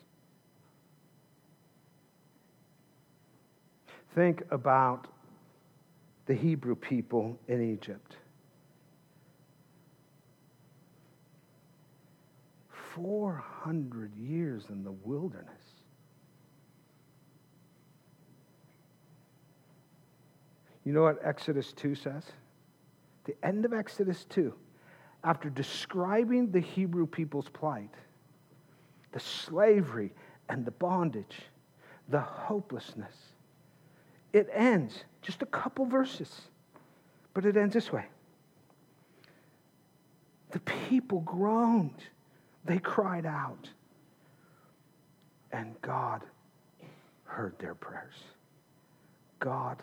[4.14, 5.08] Think about
[6.26, 8.16] the Hebrew people in Egypt.
[12.94, 15.62] 400 years in the wilderness.
[20.84, 22.24] You know what Exodus 2 says?
[23.24, 24.52] The end of Exodus 2,
[25.24, 27.94] after describing the Hebrew people's plight,
[29.12, 30.12] the slavery
[30.48, 31.42] and the bondage,
[32.08, 33.14] the hopelessness,
[34.32, 36.42] it ends, just a couple verses,
[37.32, 38.04] but it ends this way.
[40.50, 42.02] The people groaned,
[42.64, 43.68] they cried out,
[45.52, 46.22] and God
[47.24, 48.14] heard their prayers.
[49.40, 49.82] God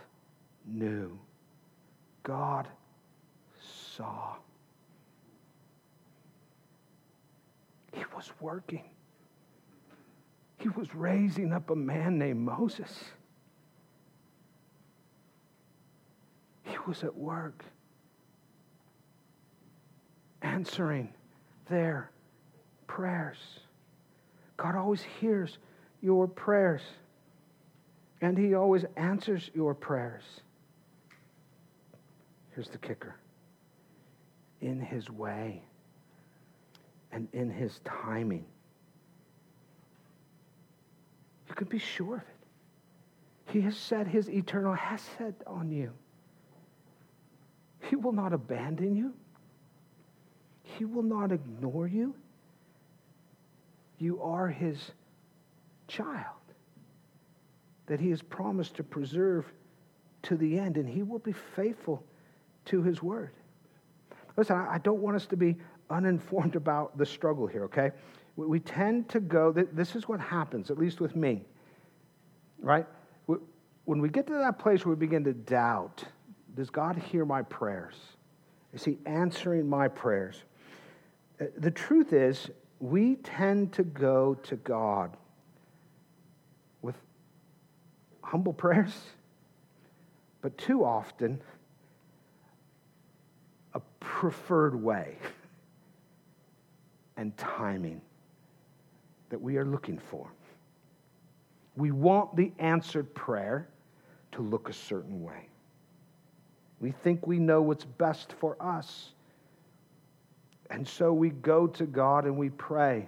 [0.65, 1.19] knew.
[2.23, 2.67] God
[3.95, 4.35] saw.
[7.91, 8.85] He was working.
[10.57, 13.03] He was raising up a man named Moses.
[16.63, 17.65] He was at work
[20.41, 21.13] answering
[21.69, 22.11] their
[22.89, 23.37] prayers.
[24.57, 25.59] God always hears
[26.01, 26.81] your prayers,
[28.19, 30.23] and He always answers your prayers.
[32.53, 33.15] Here's the kicker
[34.59, 35.61] in His way
[37.11, 38.43] and in His timing.
[41.47, 43.53] You can be sure of it.
[43.53, 45.91] He has set His eternal hesed on you.
[47.81, 49.13] He will not abandon you.
[50.63, 52.15] He will not ignore you.
[53.99, 54.91] You are His
[55.87, 56.25] child
[57.85, 59.51] that He has promised to preserve
[60.23, 62.03] to the end, and He will be faithful
[62.65, 63.31] to His word.
[64.37, 65.57] Listen, I don't want us to be
[65.89, 67.91] uninformed about the struggle here, okay?
[68.35, 71.43] We tend to go, this is what happens, at least with me,
[72.61, 72.85] right?
[73.85, 76.03] When we get to that place where we begin to doubt,
[76.55, 77.95] does God hear my prayers?
[78.71, 80.43] Is He answering my prayers?
[81.41, 82.49] Uh, the truth is,
[82.79, 85.15] we tend to go to God
[86.81, 86.95] with
[88.21, 88.95] humble prayers,
[90.41, 91.41] but too often,
[93.73, 95.17] a preferred way
[97.17, 98.01] and timing
[99.29, 100.31] that we are looking for.
[101.75, 103.67] We want the answered prayer
[104.31, 105.49] to look a certain way.
[106.79, 109.11] We think we know what's best for us.
[110.69, 113.07] And so we go to God and we pray.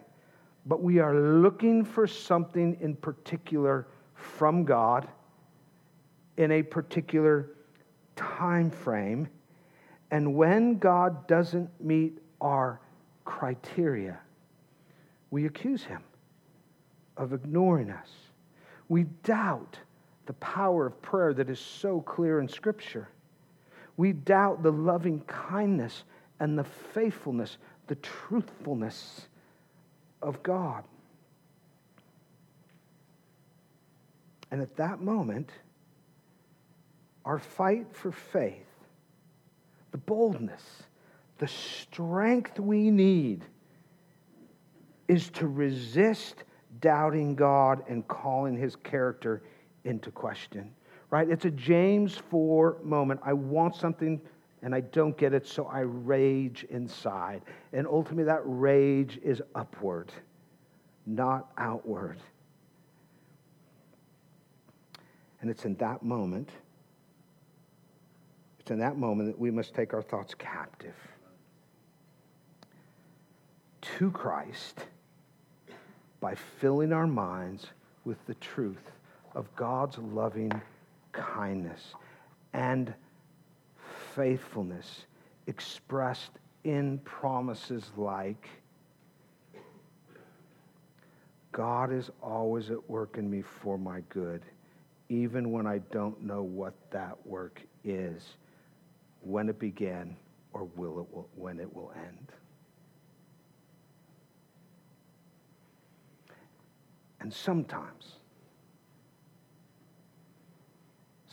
[0.66, 5.08] But we are looking for something in particular from God
[6.38, 7.52] in a particular
[8.16, 9.28] time frame.
[10.12, 12.80] And when God doesn't meet our
[13.26, 14.20] criteria,
[15.30, 16.04] we accuse him
[17.18, 18.10] of ignoring us.
[18.90, 19.80] We doubt
[20.26, 23.10] the power of prayer that is so clear in Scripture.
[23.98, 26.04] We doubt the loving kindness
[26.42, 29.28] and the faithfulness, the truthfulness
[30.24, 30.84] of God.
[34.50, 35.52] And at that moment,
[37.26, 38.66] our fight for faith,
[39.92, 40.64] the boldness,
[41.38, 43.46] the strength we need
[45.08, 46.44] is to resist
[46.80, 49.44] doubting God and calling his character
[49.84, 50.74] into question.
[51.12, 51.30] Right?
[51.30, 53.20] It's a James 4 moment.
[53.24, 54.20] I want something
[54.64, 57.42] and I don't get it, so I rage inside.
[57.74, 60.12] And ultimately, that rage is upward,
[61.06, 62.20] not outward.
[65.42, 66.50] And it's in that moment,
[68.60, 70.96] it's in that moment that we must take our thoughts captive
[73.82, 74.86] to Christ
[76.20, 77.68] by filling our minds
[78.06, 78.92] with the truth
[79.34, 80.52] of God's loving
[81.12, 81.96] kindness
[82.54, 82.94] and
[84.16, 85.06] faithfulness
[85.48, 86.32] expressed
[86.64, 88.48] in promises like
[91.52, 94.42] God is always at work in me for my good,
[95.10, 98.36] even when I don't know what that work is,
[99.22, 100.16] when it began,
[100.54, 102.32] or will it will, when it will end.
[107.20, 108.14] And sometimes,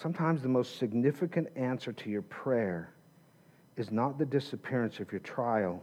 [0.01, 2.93] sometimes the most significant answer to your prayer
[3.77, 5.83] is not the disappearance of your trial,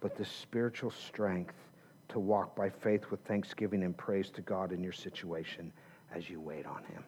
[0.00, 1.54] but the spiritual strength
[2.08, 5.72] to walk by faith with thanksgiving and praise to God in your situation
[6.14, 7.04] as you wait on Him.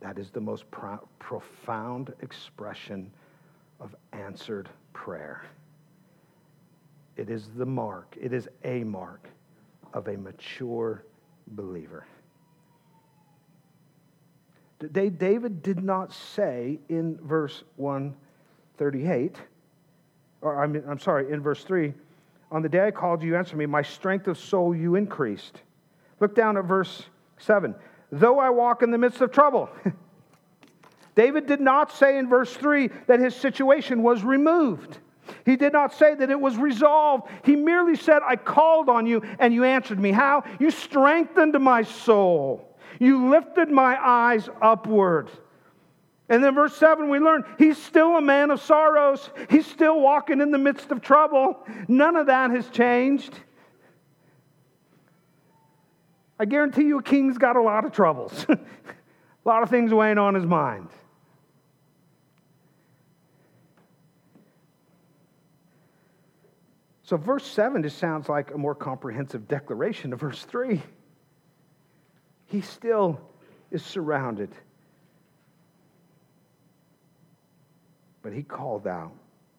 [0.00, 3.10] That is the most pro- profound expression
[3.80, 5.42] of answered prayer.
[7.16, 9.28] It is the mark, it is a mark
[9.92, 11.04] of a mature
[11.48, 12.06] believer.
[14.78, 19.36] David did not say in verse 138,
[20.42, 21.94] or I mean, I'm sorry, in verse 3,
[22.50, 25.62] on the day I called you, you answered me, my strength of soul you increased.
[26.20, 27.04] Look down at verse
[27.38, 27.74] 7.
[28.12, 29.68] Though I walk in the midst of trouble.
[31.14, 34.98] David did not say in verse 3 that his situation was removed.
[35.44, 37.28] He did not say that it was resolved.
[37.44, 40.12] He merely said, I called on you and you answered me.
[40.12, 40.44] How?
[40.60, 42.65] You strengthened my soul.
[42.98, 45.30] You lifted my eyes upward.
[46.28, 49.30] And then verse 7, we learn he's still a man of sorrows.
[49.48, 51.64] He's still walking in the midst of trouble.
[51.88, 53.38] None of that has changed.
[56.38, 58.58] I guarantee you, a king's got a lot of troubles, a
[59.44, 60.88] lot of things weighing on his mind.
[67.04, 70.82] So, verse 7 just sounds like a more comprehensive declaration of verse 3.
[72.46, 73.20] He still
[73.70, 74.50] is surrounded.
[78.22, 79.12] But he called out.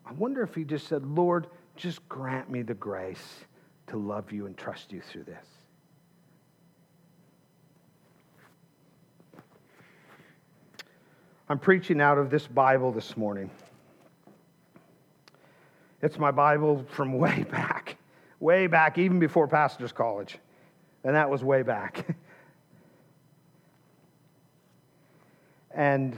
[0.05, 3.45] I wonder if he just said, Lord, just grant me the grace
[3.87, 5.45] to love you and trust you through this.
[11.49, 13.49] I'm preaching out of this Bible this morning.
[16.01, 17.97] It's my Bible from way back,
[18.39, 20.37] way back, even before Pastor's College.
[21.03, 22.05] And that was way back.
[25.77, 26.17] and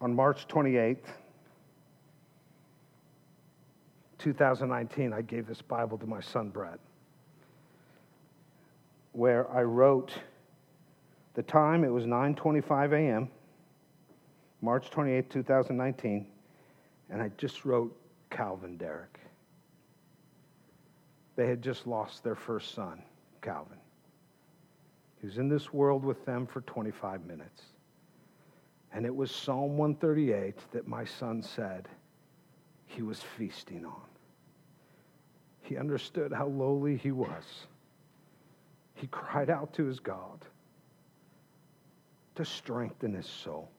[0.00, 0.98] on March 28th,
[4.18, 6.78] 2019, I gave this Bible to my son, Brett,
[9.12, 10.12] where I wrote
[11.34, 13.28] the time, it was 9.25 a.m.,
[14.62, 16.26] March 28, 2019,
[17.08, 17.96] and I just wrote
[18.30, 19.18] Calvin Derrick.
[21.34, 23.02] They had just lost their first son,
[23.42, 23.79] Calvin.
[25.20, 27.62] He was in this world with them for 25 minutes.
[28.92, 31.88] And it was Psalm 138 that my son said
[32.86, 34.02] he was feasting on.
[35.62, 37.66] He understood how lowly he was.
[38.94, 40.44] He cried out to his God
[42.34, 43.70] to strengthen his soul.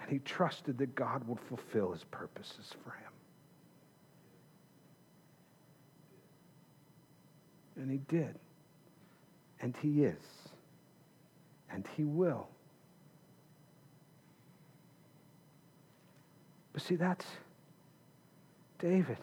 [0.00, 3.09] And he trusted that God would fulfill his purposes for him.
[7.80, 8.38] And he did.
[9.60, 10.22] And he is.
[11.72, 12.46] And he will.
[16.72, 17.24] But see, that's
[18.78, 19.18] David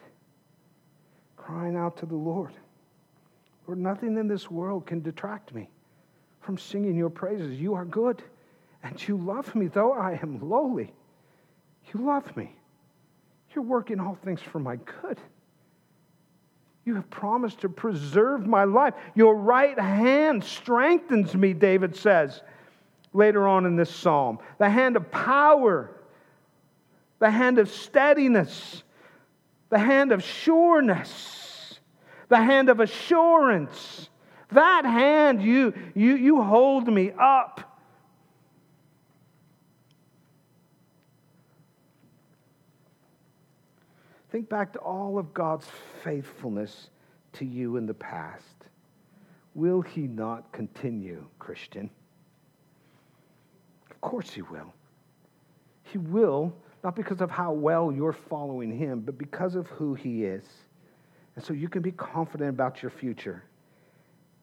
[1.35, 2.51] crying out to the Lord.
[3.67, 5.69] Lord, nothing in this world can detract me
[6.41, 7.59] from singing your praises.
[7.59, 8.23] You are good.
[8.83, 10.93] And you love me, though I am lowly.
[11.93, 12.55] You love me.
[13.53, 15.19] You're working all things for my good.
[16.87, 18.93] You have promised to preserve my life.
[19.13, 22.41] Your right hand strengthens me, David says
[23.11, 24.39] later on in this psalm.
[24.57, 25.91] The hand of power,
[27.19, 28.83] the hand of steadiness,
[29.67, 31.77] the hand of sureness,
[32.29, 34.09] the hand of assurance.
[34.53, 37.66] That hand, you, you, you hold me up.
[44.31, 45.67] Think back to all of God's
[46.03, 46.89] faithfulness
[47.33, 48.43] to you in the past.
[49.55, 51.89] Will He not continue, Christian?
[53.89, 54.73] Of course He will.
[55.83, 56.53] He will,
[56.83, 60.45] not because of how well you're following Him, but because of who He is.
[61.35, 63.43] And so you can be confident about your future.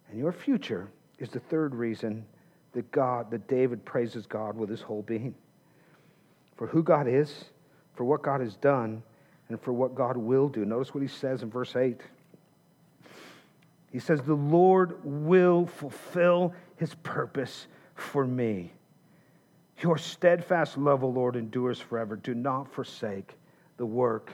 [0.08, 2.24] And your future is the third reason
[2.72, 5.34] that God, that David praises God with his whole being.
[6.56, 7.46] For who God is,
[7.94, 9.02] for what God has done,
[9.48, 10.64] and for what God will do.
[10.64, 12.00] Notice what he says in verse 8.
[13.92, 18.72] He says, The Lord will fulfill his purpose for me.
[19.80, 22.16] Your steadfast love, O Lord, endures forever.
[22.16, 23.34] Do not forsake
[23.76, 24.32] the work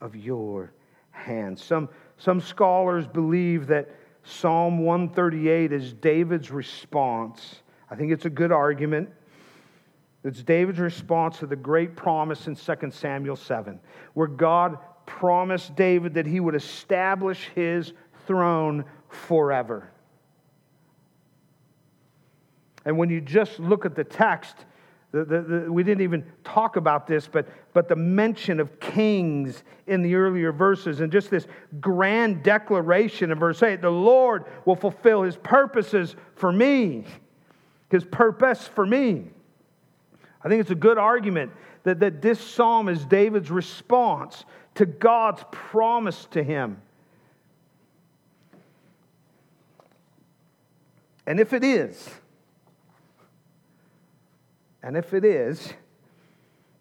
[0.00, 0.72] of your
[1.10, 1.62] hands.
[1.62, 1.88] Some,
[2.18, 3.88] some scholars believe that
[4.22, 7.62] Psalm 138 is David's response.
[7.90, 9.10] I think it's a good argument.
[10.22, 13.80] It's David's response to the great promise in 2 Samuel 7,
[14.14, 17.92] where God promised David that he would establish his
[18.26, 19.90] throne forever.
[22.84, 24.56] And when you just look at the text,
[25.12, 29.64] the, the, the, we didn't even talk about this, but, but the mention of kings
[29.86, 31.46] in the earlier verses and just this
[31.80, 37.04] grand declaration in verse 8 the Lord will fulfill his purposes for me,
[37.90, 39.30] his purpose for me.
[40.42, 44.44] I think it's a good argument that, that this psalm is David's response
[44.76, 46.80] to God's promise to him.
[51.26, 52.08] And if it is,
[54.82, 55.72] and if it is,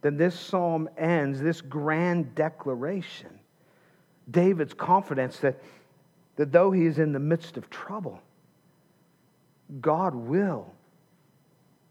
[0.01, 3.39] then this psalm ends, this grand declaration,
[4.31, 5.61] David's confidence that,
[6.37, 8.21] that though he is in the midst of trouble,
[9.81, 10.73] God will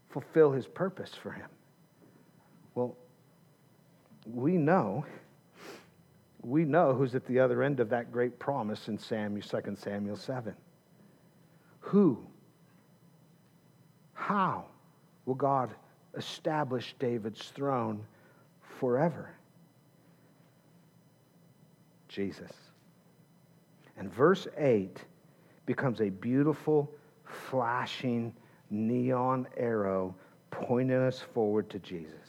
[0.09, 1.47] fulfill his purpose for him.
[2.79, 2.95] Well,
[4.25, 5.05] we know
[6.41, 10.15] we know who's at the other end of that great promise in Samuel, 2 Samuel
[10.15, 10.55] 7.
[11.81, 12.25] Who?
[14.13, 14.63] How
[15.25, 15.75] will God
[16.15, 18.01] establish David's throne
[18.79, 19.31] forever?
[22.07, 22.53] Jesus.
[23.97, 25.03] And verse 8
[25.65, 26.89] becomes a beautiful,
[27.25, 28.33] flashing
[28.69, 30.15] neon arrow
[30.51, 32.28] pointing us forward to Jesus.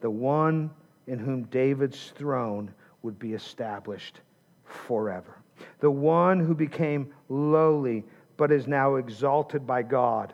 [0.00, 0.70] The one
[1.06, 2.72] in whom David's throne
[3.02, 4.20] would be established
[4.64, 5.36] forever.
[5.80, 8.04] The one who became lowly
[8.36, 10.32] but is now exalted by God.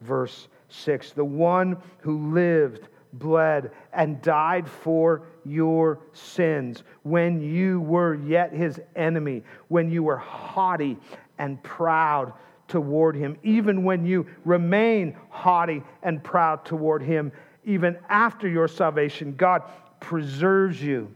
[0.00, 8.14] Verse 6 The one who lived, bled, and died for your sins when you were
[8.14, 10.96] yet his enemy, when you were haughty
[11.38, 12.32] and proud
[12.68, 17.32] toward him, even when you remain haughty and proud toward him,
[17.64, 19.34] even after your salvation.
[19.36, 19.62] God
[20.00, 21.14] preserves you.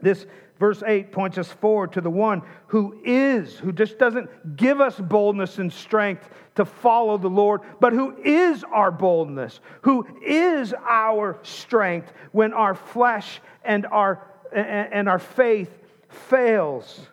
[0.00, 0.26] This
[0.58, 4.98] verse 8 points us forward to the one who is, who just doesn't give us
[4.98, 11.38] boldness and strength to follow the Lord, but who is our boldness, who is our
[11.42, 15.76] strength when our flesh and our, and our faith
[16.08, 17.08] fails.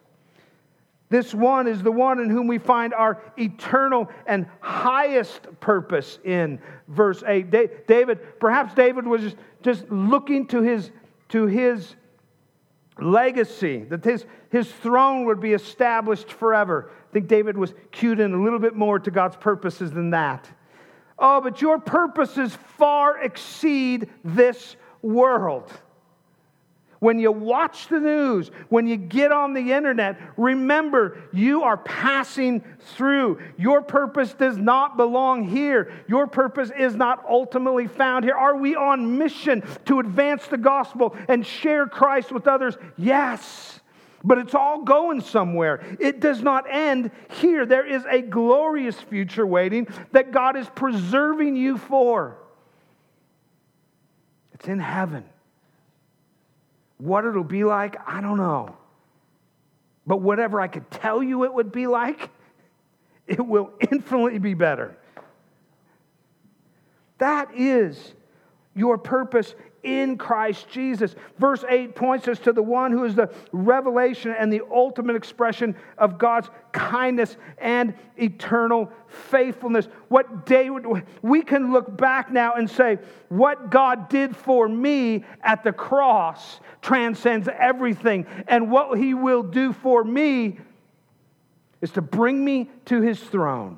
[1.11, 6.57] This one is the one in whom we find our eternal and highest purpose in
[6.87, 7.51] verse 8.
[7.85, 10.89] David, perhaps David was just, just looking to his,
[11.27, 11.97] to his
[12.97, 16.89] legacy, that his, his throne would be established forever.
[17.09, 20.49] I think David was cued in a little bit more to God's purposes than that.
[21.19, 25.73] Oh, but your purposes far exceed this world.
[27.01, 32.63] When you watch the news, when you get on the internet, remember you are passing
[32.95, 33.39] through.
[33.57, 35.91] Your purpose does not belong here.
[36.07, 38.35] Your purpose is not ultimately found here.
[38.35, 42.77] Are we on mission to advance the gospel and share Christ with others?
[42.99, 43.79] Yes.
[44.23, 45.83] But it's all going somewhere.
[45.99, 47.65] It does not end here.
[47.65, 52.37] There is a glorious future waiting that God is preserving you for.
[54.53, 55.23] It's in heaven.
[57.01, 58.77] What it'll be like, I don't know.
[60.05, 62.29] But whatever I could tell you it would be like,
[63.27, 64.95] it will infinitely be better.
[67.17, 68.13] That is
[68.75, 71.15] your purpose in Christ Jesus.
[71.39, 75.75] Verse 8 points us to the one who is the revelation and the ultimate expression
[75.97, 79.87] of God's kindness and eternal faithfulness.
[80.07, 80.85] What David,
[81.21, 86.59] we can look back now and say, what God did for me at the cross
[86.81, 88.25] transcends everything.
[88.47, 90.59] And what he will do for me
[91.81, 93.77] is to bring me to his throne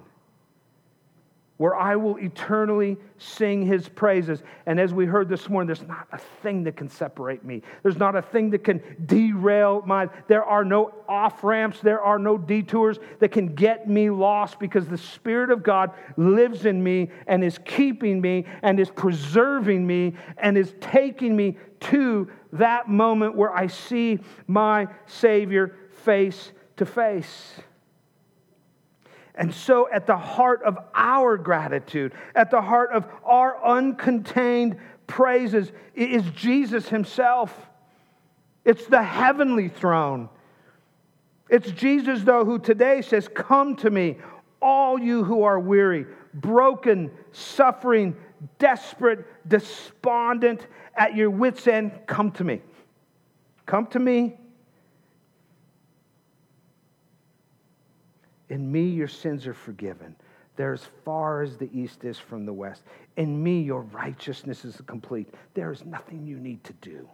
[1.63, 4.43] where I will eternally sing his praises.
[4.65, 7.61] And as we heard this morning, there's not a thing that can separate me.
[7.83, 10.09] There's not a thing that can derail my.
[10.27, 14.89] There are no off ramps, there are no detours that can get me lost because
[14.89, 20.15] the Spirit of God lives in me and is keeping me and is preserving me
[20.39, 27.53] and is taking me to that moment where I see my Savior face to face.
[29.35, 34.77] And so, at the heart of our gratitude, at the heart of our uncontained
[35.07, 37.55] praises, is Jesus Himself.
[38.63, 40.29] It's the heavenly throne.
[41.49, 44.17] It's Jesus, though, who today says, Come to me,
[44.61, 46.05] all you who are weary,
[46.35, 48.15] broken, suffering,
[48.59, 52.61] desperate, despondent, at your wits' end, come to me.
[53.65, 54.37] Come to me
[58.53, 60.15] In me, your sins are forgiven.
[60.57, 62.83] They're as far as the east is from the west.
[63.17, 65.27] In me, your righteousness is complete.
[65.55, 67.09] There is nothing you need to do.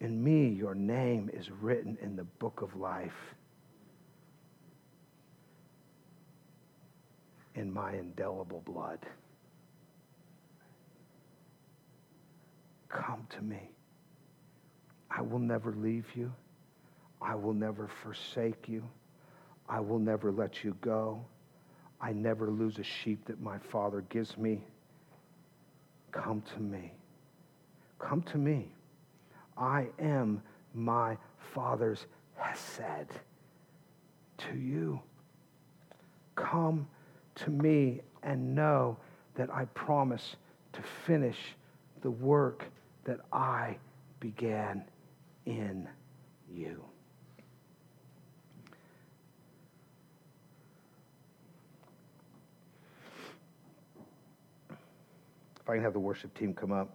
[0.00, 3.36] In me, your name is written in the book of life.
[7.54, 8.98] In my indelible blood.
[12.88, 13.70] Come to me.
[15.08, 16.32] I will never leave you.
[17.22, 18.82] I will never forsake you.
[19.68, 21.24] I will never let you go.
[22.00, 24.64] I never lose a sheep that my Father gives me.
[26.10, 26.92] Come to me.
[27.98, 28.72] Come to me.
[29.56, 30.42] I am
[30.74, 31.16] my
[31.54, 32.06] Father's
[32.36, 33.08] Hesed
[34.38, 35.00] to you.
[36.34, 36.88] Come
[37.36, 38.96] to me and know
[39.34, 40.36] that I promise
[40.72, 41.38] to finish
[42.00, 42.64] the work
[43.04, 43.76] that I
[44.20, 44.84] began
[45.46, 45.88] in
[46.52, 46.82] you.
[55.72, 56.90] I can have the worship team come up.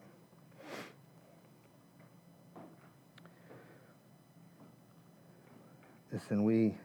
[6.14, 6.78] Listen, we,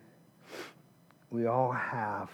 [1.31, 2.31] we all have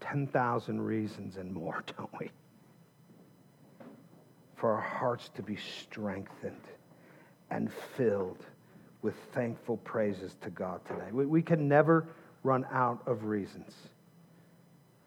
[0.00, 2.30] 10,000 reasons and more, don't we?
[4.56, 6.64] For our hearts to be strengthened
[7.50, 8.46] and filled
[9.02, 11.08] with thankful praises to God today.
[11.12, 12.06] We, we can never
[12.42, 13.74] run out of reasons.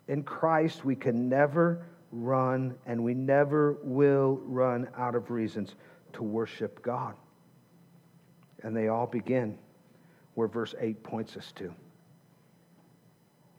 [0.07, 1.83] In Christ, we can never
[2.13, 5.75] run and we never will run out of reasons
[6.13, 7.15] to worship God.
[8.61, 9.57] And they all begin
[10.35, 11.73] where verse 8 points us to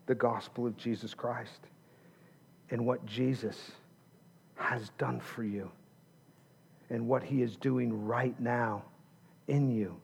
[0.06, 1.60] the gospel of Jesus Christ
[2.70, 3.72] and what Jesus
[4.54, 5.70] has done for you
[6.90, 8.84] and what he is doing right now
[9.48, 9.96] in you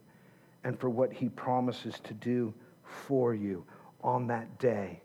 [0.65, 3.65] and for what he promises to do for you
[4.03, 5.01] on that day.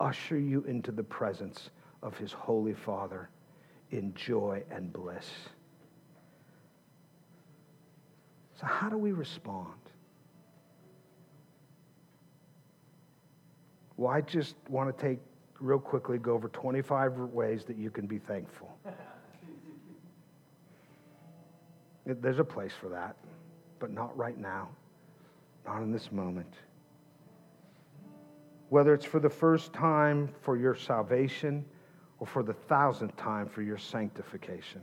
[0.00, 1.70] Usher you into the presence
[2.02, 3.28] of his holy Father
[3.90, 5.26] in joy and bliss.
[8.60, 9.68] So, how do we respond?
[13.96, 15.18] Well, I just want to take
[15.60, 18.76] real quickly go over 25 ways that you can be thankful.
[22.04, 23.14] There's a place for that,
[23.78, 24.70] but not right now,
[25.64, 26.52] not in this moment.
[28.70, 31.64] Whether it's for the first time for your salvation
[32.22, 34.80] or for the thousandth time for your sanctification.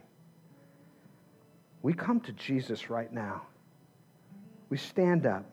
[1.82, 3.44] We come to Jesus right now.
[4.70, 5.50] We stand up.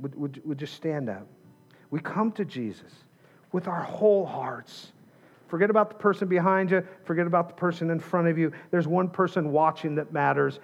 [0.00, 1.28] Would, would, would you stand up?
[1.90, 2.92] We come to Jesus
[3.52, 4.90] with our whole hearts.
[5.46, 8.50] Forget about the person behind you, forget about the person in front of you.
[8.72, 10.58] There's one person watching that matters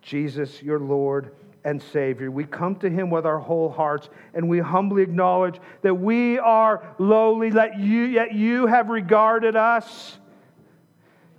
[0.00, 1.34] Jesus, your Lord
[1.64, 2.30] and Savior.
[2.30, 6.94] We come to Him with our whole hearts and we humbly acknowledge that we are
[6.98, 10.18] lowly, that you, yet you have regarded us.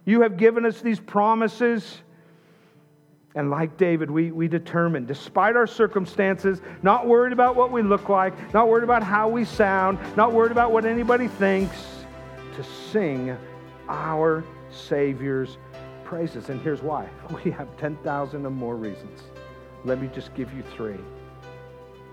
[0.06, 2.02] You have given us these promises.
[3.36, 8.10] And like David, we, we determine, despite our circumstances, not worried about what we look
[8.10, 11.78] like, not worried about how we sound, not worried about what anybody thinks,
[12.56, 13.38] to sing
[13.88, 15.58] our Savior's
[16.04, 16.50] praises.
[16.50, 17.08] And here's why
[17.46, 19.22] we have 10,000 or more reasons.
[19.86, 21.00] Let me just give you three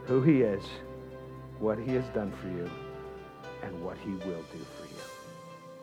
[0.04, 0.64] who He is,
[1.58, 2.70] what He has done for you,
[3.62, 5.02] and what He will do for you.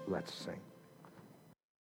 [0.07, 0.59] Let's sing.